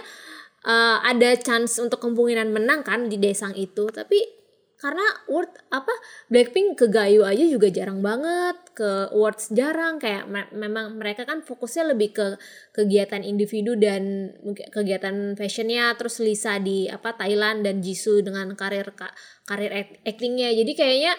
[0.67, 3.87] eh, ada chance untuk kemungkinan menang kan di desang itu.
[3.87, 4.42] Tapi
[4.83, 5.95] karena award apa
[6.27, 11.39] Blackpink ke Gayo aja juga jarang banget ke awards jarang kayak me- memang mereka kan
[11.39, 12.27] fokusnya lebih ke
[12.75, 14.35] kegiatan individu dan
[14.75, 19.15] kegiatan fashionnya terus Lisa di apa Thailand dan Jisoo dengan karir ka-
[19.47, 20.51] karir act- actingnya.
[20.51, 21.15] Jadi kayaknya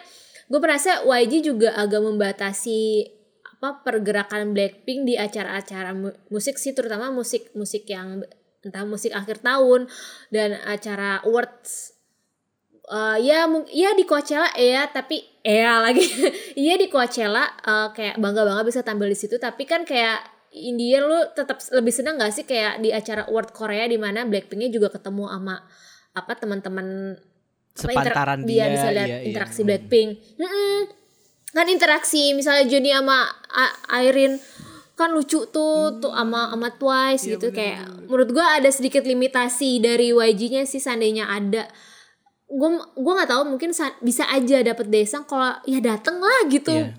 [0.52, 3.08] gue merasa YG juga agak membatasi
[3.48, 8.28] apa pergerakan Blackpink di acara-acara mu- musik sih terutama musik musik yang
[8.60, 9.88] entah musik akhir tahun
[10.36, 11.96] dan acara awards
[12.94, 16.06] Eh, ya ya di Coachella ya tapi ya lagi
[16.62, 20.22] iya di Coachella eh, kayak bangga bangga bisa tampil di situ tapi kan kayak
[20.54, 24.70] India lu tetap lebih seneng gak sih kayak di acara award Korea di mana Blackpinknya
[24.70, 25.58] juga ketemu sama
[26.14, 29.26] apa teman-teman apa, inter- Sepantaran dia dia, bisa lihat iya, iya.
[29.34, 29.68] interaksi Hmm.
[29.74, 30.80] Blackpink Mm-mm.
[31.50, 33.26] kan interaksi misalnya Johnny sama
[33.90, 34.38] Irene
[34.94, 39.82] kan lucu tuh tuh sama sama Twice Iya, gitu kayak menurut gua ada sedikit limitasi
[39.82, 41.66] dari YG-nya sih seandainya ada
[42.54, 46.70] gue gue nggak tahu mungkin sa- bisa aja dapet desang kalau ya dateng lah gitu
[46.72, 46.94] Iya.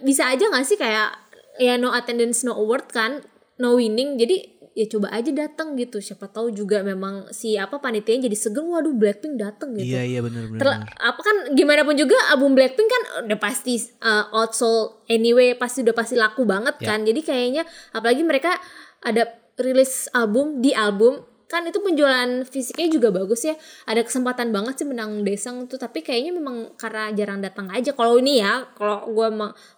[0.00, 1.10] bisa aja nggak sih kayak
[1.56, 3.18] ya no attendance no award kan
[3.56, 4.38] no winning jadi
[4.70, 8.94] ya coba aja dateng gitu siapa tahu juga memang si apa panitianya jadi seger waduh
[8.94, 10.86] Blackpink dateng gitu Iya iya benar benar.
[10.94, 15.92] Apa kan gimana pun juga album Blackpink kan udah pasti uh, outsold anyway pasti udah
[15.92, 16.86] pasti laku banget Ya.
[16.86, 18.54] kan jadi kayaknya apalagi mereka
[19.00, 19.26] ada
[19.58, 21.18] rilis album di album
[21.50, 23.58] kan itu penjualan fisiknya juga bagus ya.
[23.90, 27.90] Ada kesempatan banget sih menang desang tuh tapi kayaknya memang karena jarang datang aja.
[27.90, 29.28] Kalau ini ya kalau gue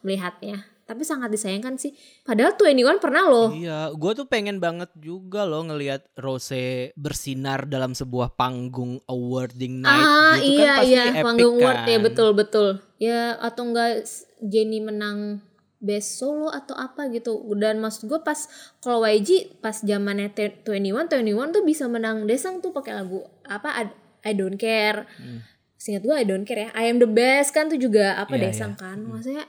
[0.05, 1.97] melihatnya tapi sangat disayangkan sih.
[2.21, 3.49] Padahal 21 pernah loh.
[3.49, 10.05] Iya, gue tuh pengen banget juga loh ngelihat Rose bersinar dalam sebuah panggung awarding night
[10.05, 12.05] ah gitu iya kan pasti iya epic panggung award ya kan.
[12.05, 12.69] betul betul.
[13.01, 14.05] Ya atau enggak
[14.45, 15.41] Jenny menang
[15.83, 17.43] best solo atau apa gitu.
[17.53, 18.39] Dan maksud gue pas
[18.79, 23.91] kalau YG pas zamannya Te- 21 21 tuh bisa menang desang tuh pakai lagu apa
[24.23, 25.11] I, don't care.
[25.19, 25.43] Hmm.
[25.75, 26.69] Seingat gue I don't care ya.
[26.73, 28.81] I am the best kan tuh juga apa Iya, desang iya.
[28.81, 29.45] kan maksudnya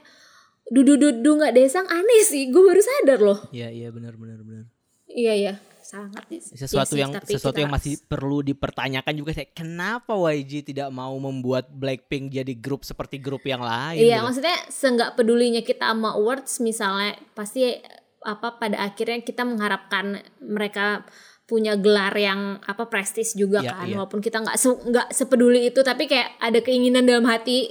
[0.66, 2.50] dudu dudu nggak desang aneh sih.
[2.50, 3.38] Gue baru sadar loh.
[3.48, 4.66] Iya iya benar benar benar.
[5.06, 5.54] iya iya
[5.84, 6.24] sangat
[6.56, 10.64] Sesuatu Iya sih, yang tapi sesuatu kita- yang masih perlu dipertanyakan juga saya kenapa YG
[10.64, 14.00] tidak mau membuat Blackpink jadi grup seperti grup yang lain?
[14.00, 14.24] Iya, gitu.
[14.24, 17.76] maksudnya seenggak pedulinya kita sama awards misalnya pasti
[18.20, 21.04] apa pada akhirnya kita mengharapkan mereka
[21.44, 23.94] punya gelar yang apa prestis juga Iya, kan iya.
[23.94, 27.68] walaupun kita nggak se- nggak sepeduli itu tapi kayak ada keinginan dalam hati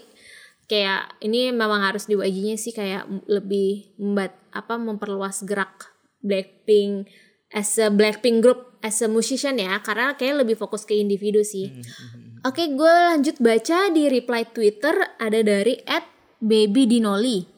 [0.63, 5.89] kayak ini memang harus di YG-nya sih kayak lebih membat apa memperluas gerak
[6.21, 7.09] Blackpink
[7.53, 11.71] as a Blackpink group as a musician ya karena kayak lebih fokus ke individu sih.
[12.43, 15.79] Oke, gue lanjut baca di reply Twitter ada dari
[16.43, 17.53] @babydinoli.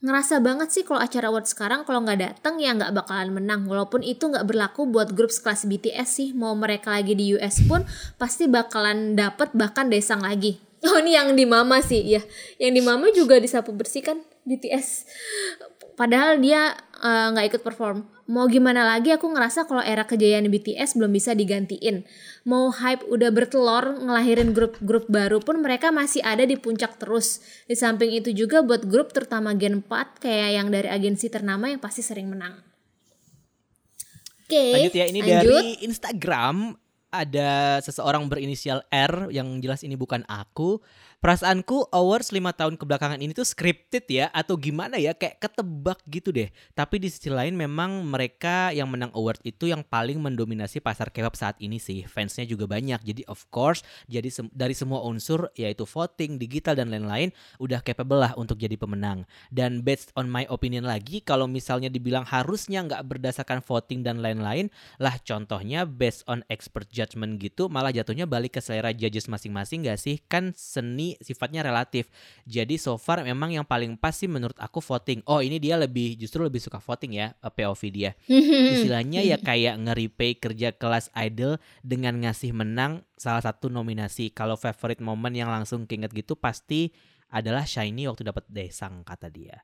[0.00, 3.66] Ngerasa banget sih kalau acara award sekarang kalau nggak datang ya nggak bakalan menang.
[3.66, 6.28] Walaupun itu nggak berlaku buat grup sekelas BTS sih.
[6.32, 7.84] Mau mereka lagi di US pun
[8.16, 10.56] pasti bakalan dapet bahkan desang lagi.
[10.80, 12.24] Oh ini yang di Mama sih ya.
[12.56, 15.04] Yang di Mama juga disapu bersihkan BTS.
[15.92, 16.72] Padahal dia
[17.04, 18.08] eh, nggak ikut perform.
[18.30, 22.06] Mau gimana lagi aku ngerasa kalau era kejayaan BTS belum bisa digantiin.
[22.46, 27.42] Mau hype udah bertelur ngelahirin grup-grup baru pun mereka masih ada di puncak terus.
[27.66, 31.82] Di samping itu juga buat grup terutama Gen 4 kayak yang dari agensi ternama yang
[31.82, 32.54] pasti sering menang.
[34.46, 35.34] Oke, Lanjut ya ini lanjut.
[35.50, 36.56] dari Instagram
[37.10, 40.78] ada seseorang berinisial R yang jelas ini bukan aku.
[41.20, 46.32] Perasaanku awards 5 tahun kebelakangan ini tuh scripted ya atau gimana ya kayak ketebak gitu
[46.32, 46.48] deh.
[46.72, 51.36] Tapi di sisi lain memang mereka yang menang award itu yang paling mendominasi pasar K-pop
[51.36, 52.08] saat ini sih.
[52.08, 53.04] Fansnya juga banyak.
[53.04, 58.24] Jadi of course jadi sem- dari semua unsur yaitu voting, digital dan lain-lain udah capable
[58.24, 59.28] lah untuk jadi pemenang.
[59.52, 64.72] Dan based on my opinion lagi kalau misalnya dibilang harusnya nggak berdasarkan voting dan lain-lain
[64.96, 70.00] lah contohnya based on expert judgment gitu malah jatuhnya balik ke selera judges masing-masing gak
[70.00, 72.06] sih kan seni sifatnya relatif.
[72.46, 75.26] Jadi so far memang yang paling pas sih menurut aku voting.
[75.26, 78.14] Oh ini dia lebih justru lebih suka voting ya eh, POV dia.
[78.74, 84.30] Istilahnya ya kayak nge-repay kerja kelas idol dengan ngasih menang salah satu nominasi.
[84.30, 86.92] Kalau favorite moment yang langsung keinget gitu pasti
[87.30, 89.62] adalah Shiny waktu dapat desang kata dia.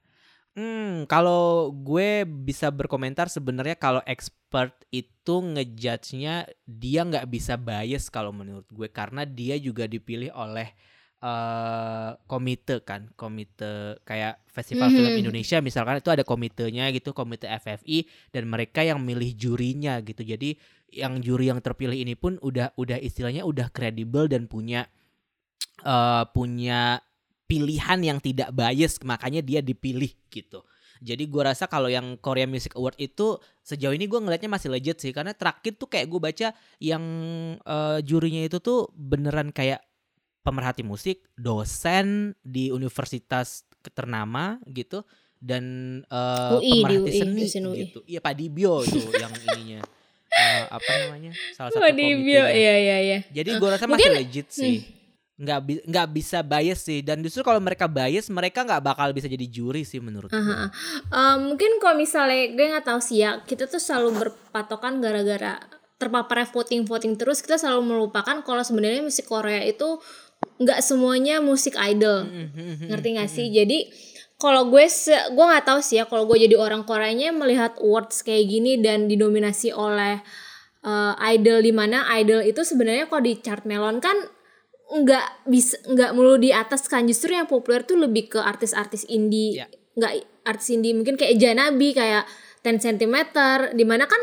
[0.56, 8.32] Hmm, kalau gue bisa berkomentar sebenarnya kalau expert itu ngejudge-nya dia nggak bisa bias kalau
[8.32, 8.88] menurut gue.
[8.88, 10.72] Karena dia juga dipilih oleh
[11.16, 15.20] eh komite kan, komite kayak Festival Film Mhm.
[15.24, 20.20] Indonesia misalkan itu ada komitenya gitu, komite FFI dan mereka yang milih jurinya gitu.
[20.20, 20.56] Jadi
[20.92, 24.86] yang juri yang terpilih ini pun udah udah istilahnya udah kredibel dan punya
[25.84, 27.00] eh punya
[27.46, 30.64] pilihan yang tidak bias makanya dia dipilih gitu.
[31.04, 34.96] Jadi gua rasa kalau yang Korea Music Award itu sejauh ini gue ngelihatnya masih legit
[34.96, 36.48] sih karena terakhir tuh kayak gue baca
[36.80, 37.04] yang
[37.60, 39.84] eh, jurinya itu tuh beneran kayak
[40.46, 42.06] pemerhati musik, dosen
[42.40, 45.02] di universitas ternama gitu
[45.36, 45.64] dan
[46.02, 47.78] eh, UI, pemerhati UI, seni UI.
[47.84, 47.98] gitu.
[48.06, 49.82] Iya Pak Dibio tuh yang ininya.
[50.28, 51.32] Eh, apa namanya?
[51.56, 52.12] Salah satu Wadibio,
[52.44, 52.52] komitenya.
[52.52, 53.18] iya iya iya.
[53.32, 54.84] Jadi gue rasa Mungkin- masih legit sih.
[55.36, 59.28] Nggak bi- nggak bisa bias sih dan justru kalau mereka bias mereka nggak bakal bisa
[59.28, 60.36] jadi juri sih menurut gue.
[60.36, 60.68] Aha.
[61.08, 65.56] Eh, mungkin kalau misalnya gue nggak tahu sih ya kita tuh selalu berpatokan gara-gara
[65.96, 69.96] terpapar voting voting terus kita selalu melupakan kalau sebenarnya musik Korea itu
[70.56, 72.28] nggak semuanya musik idol.
[72.88, 73.46] Ngerti nggak sih?
[73.52, 73.88] jadi
[74.36, 74.84] kalau gue
[75.32, 79.08] gue nggak tahu sih ya kalau gue jadi orang Koreanya melihat awards kayak gini dan
[79.08, 80.20] didominasi oleh
[80.84, 84.16] eh, idol di mana idol itu sebenarnya kalau di chart melon kan
[84.86, 87.08] nggak bisa nggak melulu di atas kan.
[87.08, 89.64] Justru yang populer tuh lebih ke artis-artis indie.
[89.64, 89.66] Ya.
[89.96, 92.28] nggak artis indie mungkin kayak Janabi kayak
[92.60, 93.16] 10 cm
[93.72, 94.18] di mana kan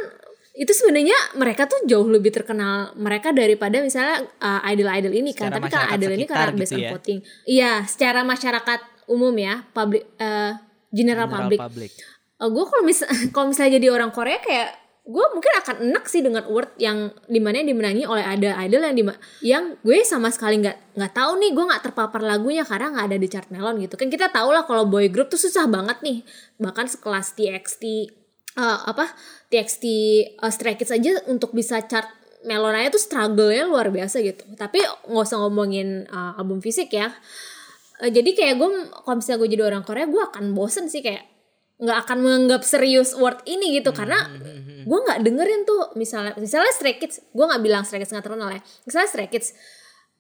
[0.54, 5.50] itu sebenarnya mereka tuh jauh lebih terkenal mereka daripada misalnya uh, idol-idol ini kan.
[5.50, 6.90] Secara tapi kan idol ini karena gitu based on ya.
[6.94, 7.20] voting.
[7.50, 8.80] Iya secara masyarakat
[9.10, 10.54] umum ya public uh,
[10.94, 11.60] general, General public.
[11.60, 11.92] public.
[12.44, 13.00] gue kalau mis
[13.34, 17.44] kalau misalnya jadi orang Korea kayak gue mungkin akan enak sih dengan award yang di
[17.44, 21.44] mana yang dimenangi oleh ada idol yang dima yang gue sama sekali nggak nggak tahu
[21.44, 24.00] nih gue nggak terpapar lagunya karena nggak ada di chart melon gitu.
[24.00, 26.24] Kan kita tahu lah kalau boy group tuh susah banget nih.
[26.56, 27.84] Bahkan sekelas TXT
[28.56, 29.12] eh, apa
[29.54, 29.86] TXT
[30.34, 32.10] eh, Stray Kids aja untuk bisa chart
[32.44, 34.44] melon aja tuh struggle-nya luar biasa gitu.
[34.58, 37.14] Tapi nggak usah ngomongin eh, album fisik ya.
[38.02, 38.70] Eh, jadi kayak gue
[39.06, 41.30] kalau misalnya gue jadi orang Korea gue akan bosen sih kayak
[41.84, 43.94] nggak akan menganggap serius word ini gitu.
[43.94, 44.20] Hmm, karena
[44.84, 48.50] gue nggak dengerin tuh misalnya misalnya Stray Kids gue nggak bilang Stray Kids nggak terkenal
[48.50, 48.62] ya.
[48.84, 49.54] Misalnya Stray Kids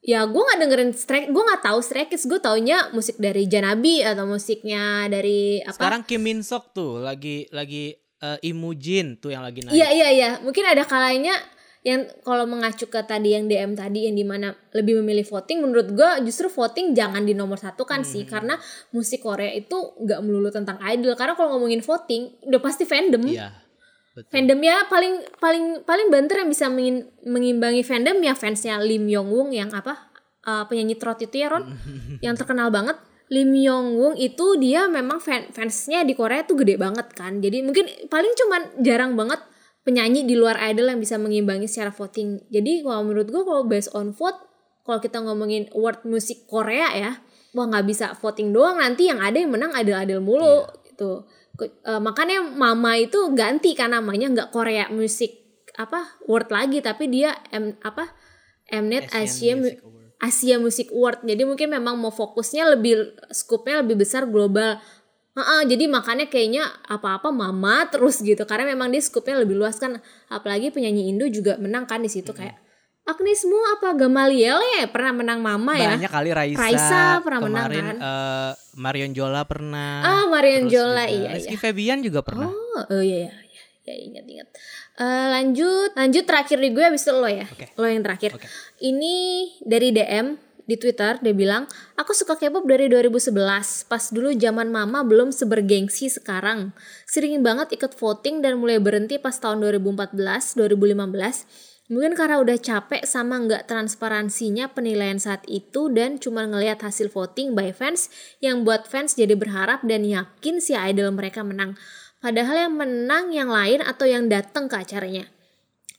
[0.04, 4.04] ya gue nggak dengerin Stray gue nggak tahu Stray Kids gue taunya musik dari Janabi
[4.04, 5.80] atau musiknya dari apa?
[5.80, 9.76] Sekarang Kim Min Sok tuh lagi lagi eh, Imujin tuh yang lagi naik.
[9.76, 11.36] Iya iya iya, mungkin ada kalanya
[11.84, 15.91] yang kalau mengacu ke tadi yang DM tadi yang di mana lebih memilih voting, menurut
[15.91, 18.07] gua justru voting jangan di nomor satu kan Hmm.
[18.07, 18.55] sih, karena
[18.89, 23.28] musik Korea itu nggak melulu tentang idol, karena kalau ngomongin voting udah pasti fandom.
[23.28, 23.51] Iya.
[24.13, 24.30] Betul.
[24.30, 29.26] Fandom ya paling paling paling banter yang bisa mengin- mengimbangi fandom ya fansnya Lim Yong
[29.28, 30.05] Woong yang apa
[30.45, 31.65] uh, penyanyi trot itu ya Ron
[32.26, 32.93] yang terkenal banget
[33.34, 37.42] Lim Yong Woong itu dia memang fan, fansnya di Korea tuh gede banget kan.
[37.42, 39.42] Jadi mungkin paling cuman jarang banget
[39.82, 42.46] penyanyi di luar idol yang bisa mengimbangi secara voting.
[42.54, 44.38] Jadi kalau menurut gue kalau based on vote
[44.86, 47.12] kalau kita ngomongin award musik Korea ya
[47.58, 48.78] wah nggak bisa voting doang.
[48.78, 51.26] Nanti yang ada yang menang idol-idol mulu gitu.
[51.58, 55.42] Ke- eh, makanya Mama itu ganti kan namanya nggak Korea Music
[55.74, 58.14] apa award lagi tapi dia M apa?
[58.70, 59.93] Mnet Asia Asian Mu- Music.
[60.24, 62.95] Asia Music Award jadi mungkin memang mau fokusnya lebih
[63.30, 64.80] scope-nya lebih besar global
[65.34, 69.97] Heeh, jadi makanya kayaknya apa-apa mama terus gitu karena memang dia scope-nya lebih luas kan
[70.30, 72.53] apalagi penyanyi Indo juga menang kan di situ kayak
[73.03, 76.61] Agnes Mo apa Gamaliel ya pernah menang mama ya Banyak kali Raisa.
[76.61, 77.97] Raisa pernah menang, Kemarin kan?
[77.99, 79.91] eh, Marion Jola pernah.
[80.05, 82.47] ah Marion Jola juga iya Rizky iya Febian juga pernah.
[82.47, 83.34] Oh, oh iya iya.
[83.84, 84.47] Ya ingat ingat.
[84.94, 87.50] Eh, lanjut, lanjut terakhir di gue habis itu lo ya.
[87.50, 87.74] Oke.
[87.82, 88.38] Lo yang terakhir.
[88.38, 88.46] Oke.
[88.78, 89.16] Ini
[89.66, 90.38] dari DM
[90.70, 91.66] di Twitter dia bilang,
[91.98, 93.82] "Aku suka K-pop dari 2011.
[93.89, 96.78] Pas dulu zaman mama belum sebergengsi sekarang.
[97.10, 101.50] Sering banget ikut voting dan mulai berhenti pas tahun 2014, 2015."
[101.91, 107.60] Mungkin karena udah capek sama nggak transparansinya penilaian saat itu dan cuma ngelihat hasil voting
[107.60, 108.08] by fans
[108.39, 111.76] yang buat fans jadi berharap dan yakin si idol mereka menang.
[112.24, 115.28] Padahal yang menang yang lain atau yang datang ke acaranya.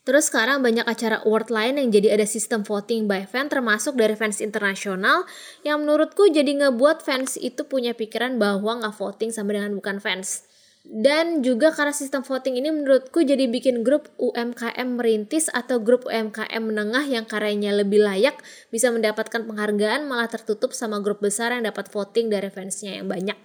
[0.05, 4.17] Terus sekarang banyak acara award lain yang jadi ada sistem voting by fan termasuk dari
[4.17, 5.25] fans internasional
[5.61, 10.49] yang menurutku jadi ngebuat fans itu punya pikiran bahwa nggak voting sama dengan bukan fans.
[10.85, 16.61] Dan juga karena sistem voting ini menurutku jadi bikin grup UMKM merintis atau grup UMKM
[16.61, 18.37] menengah yang karyanya lebih layak
[18.69, 23.37] bisa mendapatkan penghargaan malah tertutup sama grup besar yang dapat voting dari fansnya yang banyak.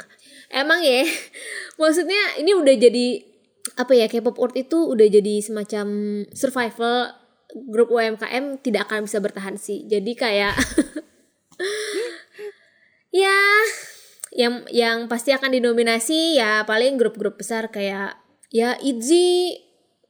[0.50, 1.06] Emang ya,
[1.80, 3.06] maksudnya ini udah jadi
[3.78, 5.86] apa ya K-pop World itu udah jadi semacam
[6.34, 7.14] survival
[7.70, 9.86] grup UMKM tidak akan bisa bertahan sih.
[9.86, 10.54] Jadi kayak
[13.22, 13.38] ya
[14.30, 18.14] yang yang pasti akan dinominasi ya paling grup-grup besar kayak
[18.54, 19.58] ya ITZY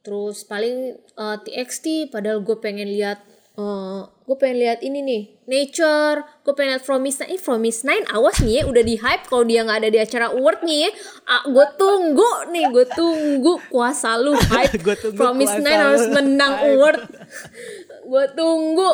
[0.01, 3.21] terus paling eh, TXT padahal gue pengen lihat
[3.57, 4.01] eh
[4.31, 6.23] gue pengen lihat ini nih Nature.
[6.47, 7.35] Gue pengen lihat From Miss Nine.
[7.35, 9.99] Eh, From Miss Nine awas nih ya udah di hype kalau dia nggak ada di
[9.99, 10.89] acara award nih ya.
[11.27, 13.59] Ah, gue tunggu nih gue tunggu.
[13.67, 14.79] Kuasa lu hype.
[15.19, 16.67] From Miss Nine harus menang hype.
[16.71, 16.99] award.
[18.07, 18.89] Gue tunggu.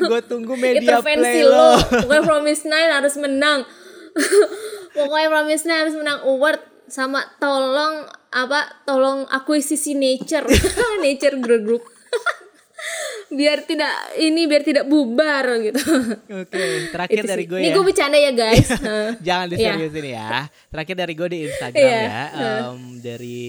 [0.00, 1.52] Gue tunggu media intervensi play lo.
[1.52, 1.70] lo.
[2.00, 3.60] pokoknya Promise Nine harus menang.
[4.96, 10.48] Pokoknya Promise Nine harus menang award sama tolong apa tolong akuisisi nature.
[11.04, 11.84] Nature group
[13.30, 15.80] biar tidak ini biar tidak bubar gitu
[16.42, 17.74] Oke, terakhir Itu dari gue ini ya.
[17.74, 19.14] gue bercanda ya guys Nah.
[19.18, 19.54] Jangan Iya.
[19.54, 20.28] diseriusin ya.
[20.68, 22.22] Terakhir dari gue di Instagram Iya, ya.
[22.66, 23.40] Em, dari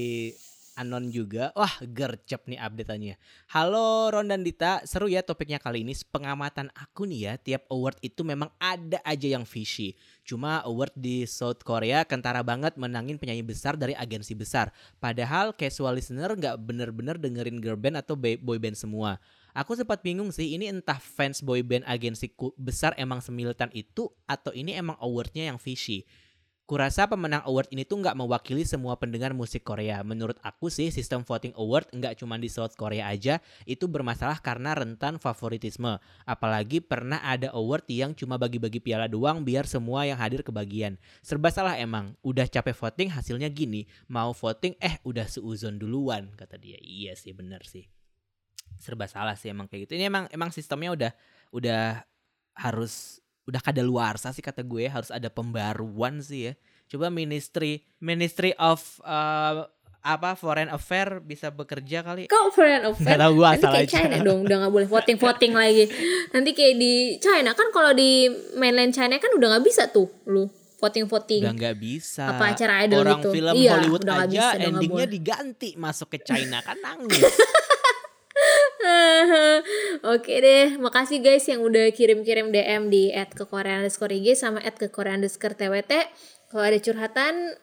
[0.72, 1.52] Anon juga.
[1.54, 3.20] Wah, gercep nih update-annya.
[3.52, 5.94] Halo Ron dan Dita, seru ya topiknya kali ini.
[6.10, 9.94] Pengamatan aku nih ya, tiap award itu memang ada aja yang fishy.
[10.24, 14.72] Cuma award di South Korea kentara banget menangin penyanyi besar dari agensi besar.
[14.98, 19.20] Padahal casual listener nggak bener-bener dengerin girl band atau boy band semua.
[19.52, 24.56] Aku sempat bingung sih, ini entah fans boy band agensi besar emang semilitan itu atau
[24.56, 26.08] ini emang awardnya yang fishy.
[26.72, 30.00] Kurasa pemenang award ini tuh nggak mewakili semua pendengar musik Korea.
[30.08, 34.72] Menurut aku sih sistem voting award nggak cuma di South Korea aja, itu bermasalah karena
[34.72, 36.00] rentan favoritisme.
[36.24, 40.96] Apalagi pernah ada award yang cuma bagi-bagi piala doang biar semua yang hadir kebagian.
[41.20, 42.16] Serba salah emang.
[42.24, 43.84] Udah capek voting hasilnya gini.
[44.08, 46.80] Mau voting eh udah seuzon duluan kata dia.
[46.80, 47.84] Iya sih bener sih.
[48.82, 49.96] Serba salah sih emang kayak gitu.
[49.96, 51.12] Ini emang emang sistemnya udah
[51.54, 51.84] udah
[52.58, 56.54] harus udah kada luar sih kata gue harus ada pembaruan sih ya.
[56.92, 59.70] Coba Ministry Ministry of uh,
[60.02, 62.26] apa Foreign Affair bisa bekerja kali.
[62.26, 63.22] Kok foreign affair?
[63.22, 63.94] Tahu, gua Nanti asal kayak aja.
[64.02, 65.86] China dong, udah nggak boleh voting voting lagi.
[66.34, 68.26] Nanti kayak di China kan kalau di
[68.58, 70.50] mainland China kan udah nggak bisa tuh lu
[70.82, 71.42] voting voting.
[71.46, 72.24] Udah nggak bisa.
[72.34, 73.30] Apa acara idol Orang itu?
[73.30, 77.22] film Iya, Hollywood udah aja bisa, endingnya diganti masuk ke China kan nangis.
[80.14, 84.78] Oke deh, makasih guys yang udah kirim-kirim DM di at ke Korea IG sama at
[84.78, 85.18] ke Korea
[85.56, 85.92] TWT.
[86.52, 87.56] Kalau ada curhatan,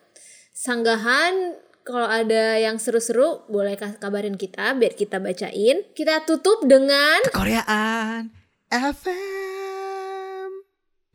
[0.54, 1.58] sanggahan
[1.88, 5.88] kalau ada yang seru-seru boleh kabarin kita biar kita bacain.
[5.96, 8.28] Kita tutup dengan Koreaan
[8.68, 10.50] FM.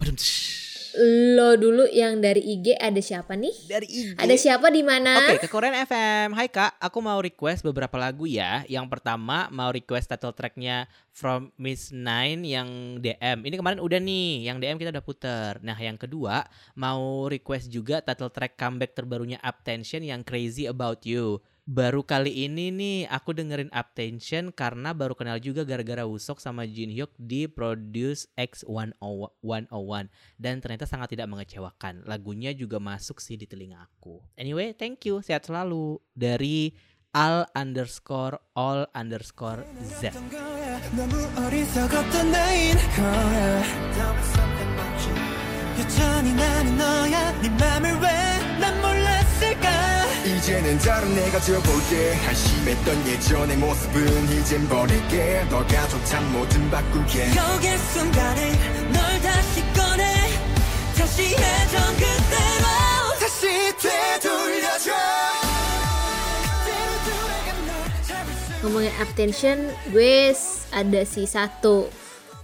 [0.01, 0.18] Badum.
[0.99, 3.55] Lo dulu yang dari IG ada siapa nih?
[3.65, 4.17] Dari IG.
[4.17, 5.25] Ada siapa di mana?
[5.25, 6.37] Oke, ke Korean FM.
[6.37, 8.61] Hai Kak, aku mau request beberapa lagu ya.
[8.69, 13.45] Yang pertama mau request title tracknya From Miss Nine yang DM.
[13.45, 15.51] Ini kemarin udah nih, yang DM kita udah puter.
[15.65, 16.45] Nah, yang kedua
[16.77, 21.41] mau request juga title track comeback terbarunya Uptension yang Crazy About You.
[21.64, 26.91] Baru kali ini nih aku dengerin Uptension karena baru kenal juga gara-gara Wusok sama Jin
[26.91, 29.72] Hyuk di Produce X101
[30.36, 32.03] dan ternyata sangat tidak mengecewakan.
[32.03, 34.20] Lagunya juga masuk sih di telinga aku.
[34.36, 35.24] Anyway, thank you.
[35.24, 36.03] Sehat selalu.
[36.11, 36.76] Dari
[37.16, 40.11] al underscore all underscore z.
[50.42, 58.53] 이제는 다른 내가 되어볼게 한심했던 예전의 모습은 이젠 버릴게 너가 좋단 뭐든 바꿀게 여길 순간에
[58.92, 60.05] 널 다시 꺼내
[60.96, 62.66] 다시 예전 그대로
[63.20, 63.46] 다시
[63.80, 64.92] 되돌려줘
[66.44, 69.59] 그대로 돌아간 널 잡을 수 ngomongin Uptension,
[69.92, 71.88] gue s- ada si satu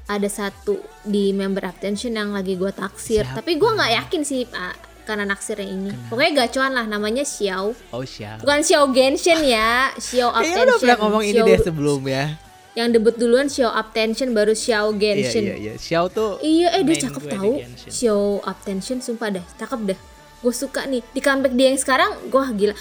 [0.08, 3.24] ada satu di member Uptension yang lagi gue taksir.
[3.28, 3.42] Siapa?
[3.42, 5.89] Tapi gue nggak yakin sih Pak karena naksirnya ini.
[6.05, 7.73] Pokoknya gacuan lah namanya Xiao.
[7.89, 8.39] Oh, siap.
[8.39, 10.63] Bukan Xiao Genshin ya, Xiao Kayaknya Uptension.
[10.63, 12.25] udah pernah ngomong ini Xiao- deh sebelum ya.
[12.71, 15.43] Yang debut duluan Xiao Uptension baru Xiao Iya, Genshin.
[15.43, 15.73] iya, iya.
[15.75, 17.51] Xiao tuh Iya, eh dia cakep tahu.
[17.89, 19.99] Xiao Uptension sumpah dah, cakep dah.
[20.39, 21.01] Gue suka nih.
[21.03, 22.75] Di comeback dia yang sekarang, gue gila.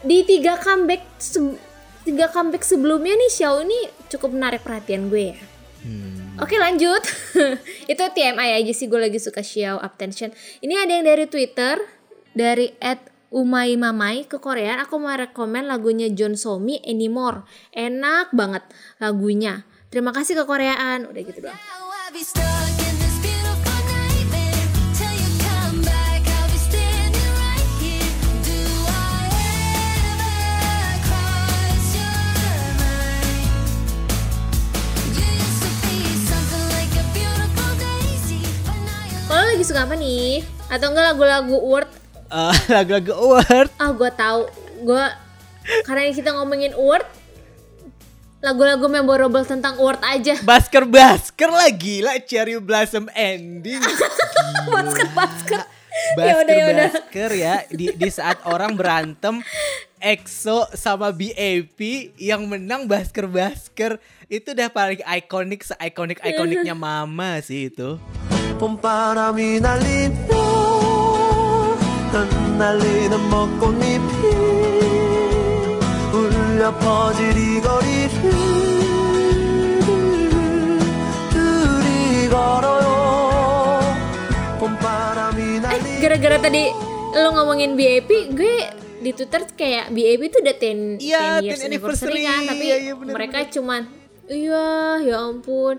[0.00, 1.56] Di tiga comeback se-
[2.02, 5.38] tiga comeback sebelumnya nih Xiao ini cukup menarik perhatian gue ya.
[5.88, 6.36] Hmm.
[6.44, 7.00] Oke lanjut.
[7.92, 10.28] Itu TMI aja sih gue lagi suka Xiao Uptension
[10.60, 11.80] Ini ada yang dari Twitter
[12.36, 14.80] Dari at Umai Mamai ke Korea.
[14.84, 17.44] Aku mau rekomen lagunya John Somi Anymore.
[17.76, 18.64] Enak banget
[18.96, 19.68] lagunya.
[19.92, 22.67] Terima kasih ke Koreaan Udah gitu doang
[39.58, 40.46] lagi suka apa nih?
[40.70, 41.90] Atau enggak lagu-lagu Word?
[42.30, 43.66] Eh, lagu-lagu award.
[43.74, 44.46] Ah gue tahu
[44.86, 45.02] Gue
[45.82, 47.02] Karena kita ngomongin Word
[48.38, 53.82] Lagu-lagu memorable tentang Word aja Basker Basker lah gila Cherry Blossom ending.
[53.82, 55.66] Basket basket
[56.14, 56.90] Basker Yaudah, yaudah.
[56.94, 59.42] Basker ya di di saat orang berantem
[59.98, 63.98] EXO sama BAP yang menang Basker Basker
[64.30, 67.98] itu udah paling ikonik se-ikonik ikoniknya Mama sih itu.
[68.59, 70.31] 봄바람이 날리며
[72.13, 74.21] 흩날리는 벚꽃잎이
[76.13, 78.31] 울려 퍼질 이 거리를
[81.31, 82.87] 둘이 걸어요
[84.59, 86.63] 봄바람이 Eh, 날리며 gara-gara tadi
[87.13, 88.55] lo ngomongin BAP, gue
[89.01, 92.23] di Twitter kayak BAP itu udah 10, Iya, 10 years 10 anniversary anniversary.
[92.23, 93.81] kan, tapi Iya, iya, bener, mereka cuman
[94.25, 94.65] iya
[95.03, 95.75] ya ampun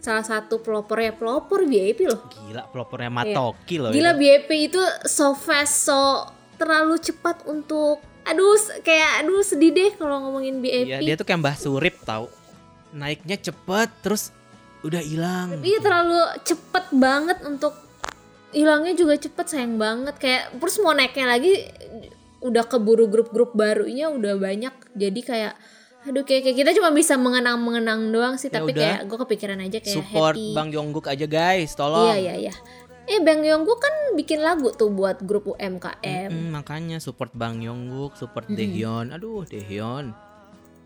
[0.00, 2.20] salah satu pelopor ya pelopor BAP loh.
[2.32, 3.92] Gila pelopornya Matoki loh.
[3.92, 4.20] Gila itu.
[4.20, 6.26] BAP itu so fast, so
[6.56, 10.88] terlalu cepat untuk aduh kayak aduh sedih deh kalau ngomongin BAP.
[10.88, 12.32] Iya, dia tuh kayak Mbah Surip tau
[12.90, 14.34] Naiknya cepet terus
[14.82, 15.62] udah hilang.
[15.62, 17.76] Iya terlalu cepet banget untuk
[18.50, 21.70] hilangnya juga cepet sayang banget kayak terus mau naiknya lagi
[22.42, 25.54] udah keburu grup-grup barunya udah banyak jadi kayak
[26.02, 28.80] aduh kayak, kayak kita cuma bisa mengenang mengenang doang sih Ya tapi udah.
[28.80, 32.08] kayak gue kepikiran aja kayak Support happy Bang Yongguk aja guys, tolong.
[32.10, 32.54] iya iya iya
[33.02, 38.14] eh Bang Yonggu kan bikin lagu tuh buat grup UMKM Hmm, makanya support Bang Yongguk,
[38.14, 38.54] support Hmm.
[38.54, 39.06] Daehyun.
[39.10, 40.14] Aduh, Daehyun.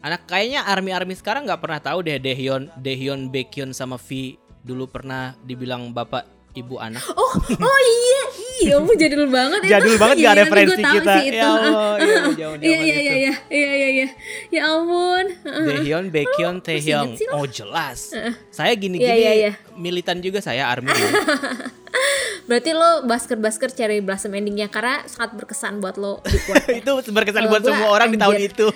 [0.01, 5.37] Anak kayaknya army-army sekarang nggak pernah tahu deh Daehyun, Daehyun, Baekhyun sama V dulu pernah
[5.39, 7.05] dibilang bapak ibu anak.
[7.13, 8.23] oh oh iya
[8.63, 9.73] iya kamu jadul banget itu.
[9.75, 11.15] Jadul banget nggak iya, referensi kita.
[11.15, 11.39] sih itu.
[11.39, 14.09] Ya Allah, iya, jauh-jauh iya iya iya iya iya iya iya
[14.55, 15.27] ya ampun
[15.69, 17.09] Daehyun, Baekhyun, Taehyung.
[17.11, 17.33] inget sih lo?
[17.43, 18.15] Oh jelas.
[18.55, 20.91] Saya gini-gini Iya, iya, militan juga saya army.
[22.49, 26.37] Berarti lo basker-basker cari blossom endingnya karena sangat berkesan buat lo di
[26.83, 28.69] itu berkesan buat semua orang di tahun itu.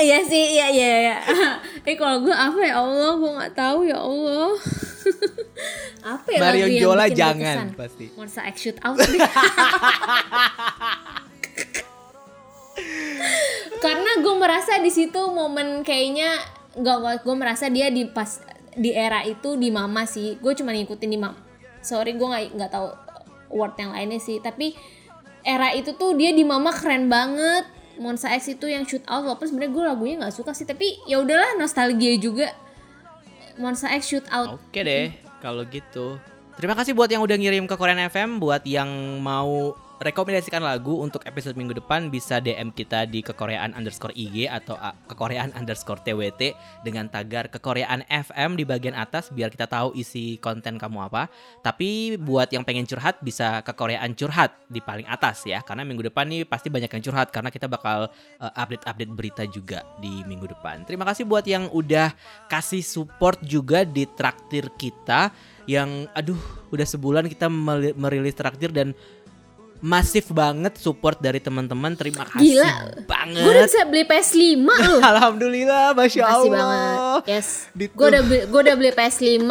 [0.00, 1.16] iya sih, iya iya iya.
[1.84, 4.56] eh kalau gue apa ya Allah, gue nggak tahu ya Allah.
[6.16, 7.68] apa ya Mario Jola jangan, berkesan?
[7.76, 8.04] pasti.
[8.16, 8.96] Monster X Shoot Out.
[13.84, 16.40] Karena gue merasa di situ momen kayaknya
[16.74, 18.40] nggak gue merasa dia di pas
[18.74, 20.40] di era itu di mama sih.
[20.40, 21.44] Gue cuma ngikutin di mama
[21.84, 22.88] sorry gue nggak nggak tahu
[23.52, 24.40] word yang lainnya sih.
[24.40, 24.72] Tapi
[25.44, 27.68] era itu tuh dia di Mama keren banget.
[27.94, 30.66] Monsta X itu yang shoot out walaupun sebenarnya gue lagunya nggak suka sih.
[30.66, 32.50] Tapi ya udahlah nostalgia juga.
[33.60, 34.58] Monsta X shoot out.
[34.58, 36.18] Oke deh, kalau gitu.
[36.54, 41.22] Terima kasih buat yang udah ngirim ke Korean FM, buat yang mau rekomendasikan lagu untuk
[41.22, 46.54] episode minggu depan bisa DM kita di kekoreaan underscore IG atau a, kekoreaan underscore TWT
[46.82, 51.30] dengan tagar kekoreaan FM di bagian atas biar kita tahu isi konten kamu apa.
[51.62, 56.26] Tapi buat yang pengen curhat bisa kekoreaan curhat di paling atas ya, karena minggu depan
[56.26, 58.10] nih pasti banyak yang curhat karena kita bakal
[58.42, 60.82] uh, update-update berita juga di minggu depan.
[60.82, 62.10] Terima kasih buat yang udah
[62.50, 65.30] kasih support juga di traktir kita
[65.64, 66.36] yang aduh
[66.68, 67.48] udah sebulan kita
[67.96, 68.92] merilis traktir dan
[69.84, 71.92] masif banget support dari teman-teman.
[71.92, 72.72] Terima kasih Gila.
[73.04, 73.36] banget.
[73.36, 76.56] gue udah bisa beli PS5 loh Alhamdulillah, masya Makasih Allah.
[76.56, 77.20] banget.
[77.28, 77.48] Yes.
[77.92, 79.44] Gue udah beli, gue udah beli PS5.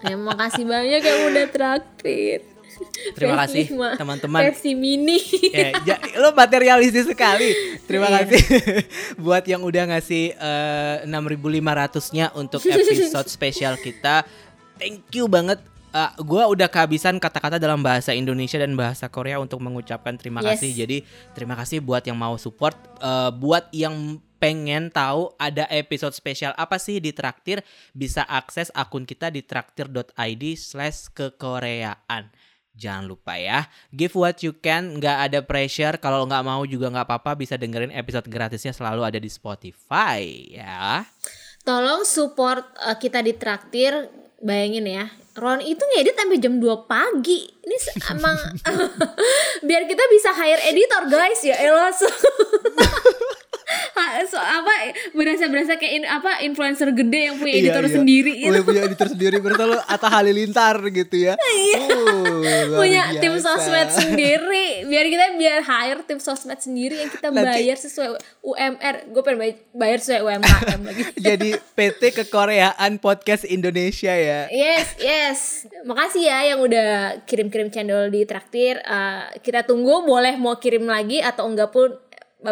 [0.00, 2.40] Ya, makasih banyak yang udah traktir.
[3.14, 4.40] Terima kasih, PS5, teman-teman.
[4.42, 5.20] Versi mini.
[5.54, 7.52] Ya, ja- lo materialistis sekali.
[7.84, 8.24] Terima Iya.
[8.24, 8.40] kasih
[9.24, 14.24] buat yang udah ngasih eh, 6.500-nya untuk episode spesial kita.
[14.74, 15.60] Thank you banget.
[15.94, 20.58] Eh, gua udah kehabisan kata-kata dalam bahasa Indonesia dan bahasa Korea untuk mengucapkan terima Yes.
[20.58, 20.70] kasih.
[20.74, 20.96] Jadi
[21.38, 26.76] terima kasih buat yang mau support, Eh, buat yang pengen tahu ada episode spesial apa
[26.76, 27.62] sih di Traktir,
[27.94, 32.28] bisa akses akun kita di traktir.id slash kekoreaan.
[32.74, 35.94] Jangan lupa ya, give what you can, nggak ada pressure.
[36.02, 41.06] Kalau nggak mau juga nggak apa-apa, bisa dengerin episode gratisnya selalu ada di Spotify ya.
[41.62, 44.10] Tolong support uh, kita di traktir.
[44.44, 47.42] Bayangin ya, Ron itu ngedit sampai jam 2 pagi.
[47.42, 47.76] Ini
[48.14, 48.38] emang
[49.66, 51.90] biar kita bisa hire editor guys ya elah
[54.24, 54.72] so, apa
[55.10, 58.64] berasa berasa kayak in- apa influencer gede yang punya editor sendiri Iya, gitu.
[58.64, 61.34] punya editor sendiri, berarti lo Atta Halilintar gitu ya.
[61.34, 63.46] Oh, luar punya tim biasa.
[63.56, 68.08] sosmed sendiri biar kita biar hire tim sosmed sendiri yang kita Nanti- bayar sesuai
[68.40, 74.46] UMR gue pengen bay- bayar sesuai UMKM lagi Jadi PT Kekoreaan Podcast Indonesia ya.
[74.48, 75.38] yes yes
[75.82, 76.88] makasih ya yang udah
[77.24, 81.94] kirim-kirim channel di traktir Eh, kita tunggu boleh mau kirim lagi atau enggak pun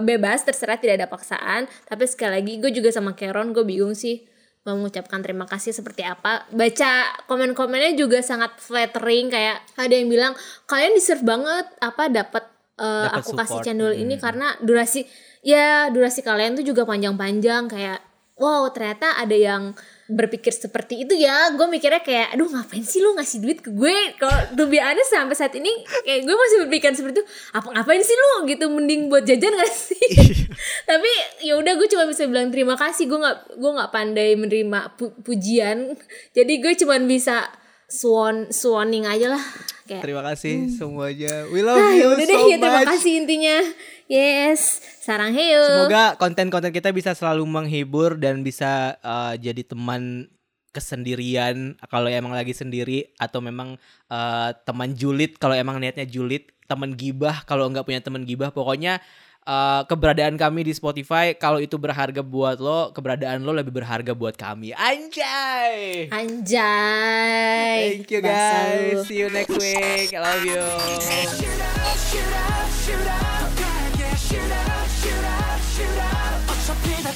[0.01, 1.69] bebas terserah tidak ada paksaan.
[1.85, 4.25] Tapi sekali lagi gue juga sama Keron gue bingung sih
[4.63, 6.47] mau mengucapkan terima kasih seperti apa.
[6.55, 10.33] Baca komen-komennya juga sangat flattering kayak ada yang bilang
[10.71, 12.45] kalian deserve banget apa dapat
[12.83, 13.65] Dapat aku kasih support.
[13.69, 15.05] channel ini karena durasi
[15.45, 18.01] ya durasi kalian tuh juga panjang-panjang kayak
[18.41, 19.77] wow ternyata ada yang
[20.13, 21.51] berpikir seperti itu ya.
[21.53, 23.97] Gue mikirnya kayak aduh ngapain sih lu ngasih duit ke gue?
[24.17, 24.33] Kalau
[24.65, 25.73] be honest sampai saat ini
[26.03, 27.25] kayak gue masih berpikir seperti itu.
[27.51, 30.05] Apa ngapain sih lu gitu mending buat jajan gak sih?
[30.91, 31.11] Tapi
[31.41, 33.05] ya udah gue cuma bisa bilang terima kasih.
[33.05, 35.97] Gue nggak gue nggak pandai menerima pu- pujian.
[36.31, 37.49] Jadi gue cuma bisa
[37.87, 39.45] swan swanning aja lah.
[39.83, 41.45] Kayak Terima kasih semuanya.
[41.51, 42.89] We love ah you udah so deh ya terima much.
[42.97, 43.57] kasih intinya
[44.13, 45.65] Yes, sarang heyo.
[45.65, 50.29] Semoga konten-konten kita bisa selalu menghibur dan bisa uh, jadi teman
[50.69, 53.81] kesendirian kalau emang lagi sendiri atau memang
[54.13, 59.01] uh, teman julid kalau emang niatnya julid, teman gibah kalau nggak punya teman gibah pokoknya
[59.49, 64.37] uh, keberadaan kami di Spotify kalau itu berharga buat lo, keberadaan lo lebih berharga buat
[64.37, 64.77] kami.
[64.77, 66.13] Anjay.
[66.13, 67.97] Anjay.
[67.97, 69.09] Thank you guys.
[69.09, 70.13] See you next week.
[70.13, 70.61] I love you.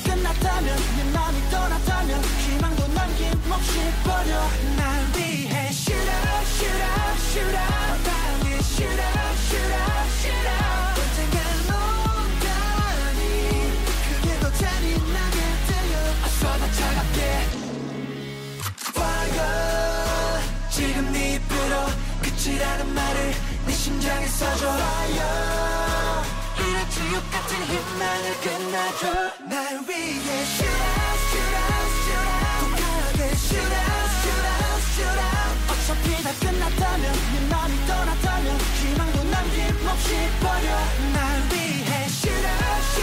[0.05, 3.73] 끝났다면 네 맘이 떠났다면 희망도 남김없이
[4.05, 4.49] 버려.
[4.77, 8.05] 날 위해 Shoot up, shoot up, shoot up.
[8.05, 11.01] 빨리 shoot up, shoot up, shoot up.
[11.01, 11.39] 언젠가
[12.17, 13.23] 온다니
[14.09, 15.37] 그게 더 잔인하게
[15.67, 15.95] 들려
[16.25, 17.19] 어서 더 차갑게.
[18.95, 21.75] Fire 지금 네 입으로
[22.23, 23.35] 끝이라는 말을
[23.67, 24.67] 내 심장에 써줘.
[24.67, 25.76] Fire
[27.17, 29.03] 지옥 같은 희망을 끝내줘
[29.49, 32.29] 날 위해 Shoot up, shoot up, shoot
[32.61, 39.25] 더 강하게 Shoot up, shoot up, shoot up 어차피 다 끝났다면 네 맘이 떠났다면 희망도
[39.25, 40.11] 남김없이
[40.41, 40.69] 버려
[41.15, 42.96] 날 위해 Shoot up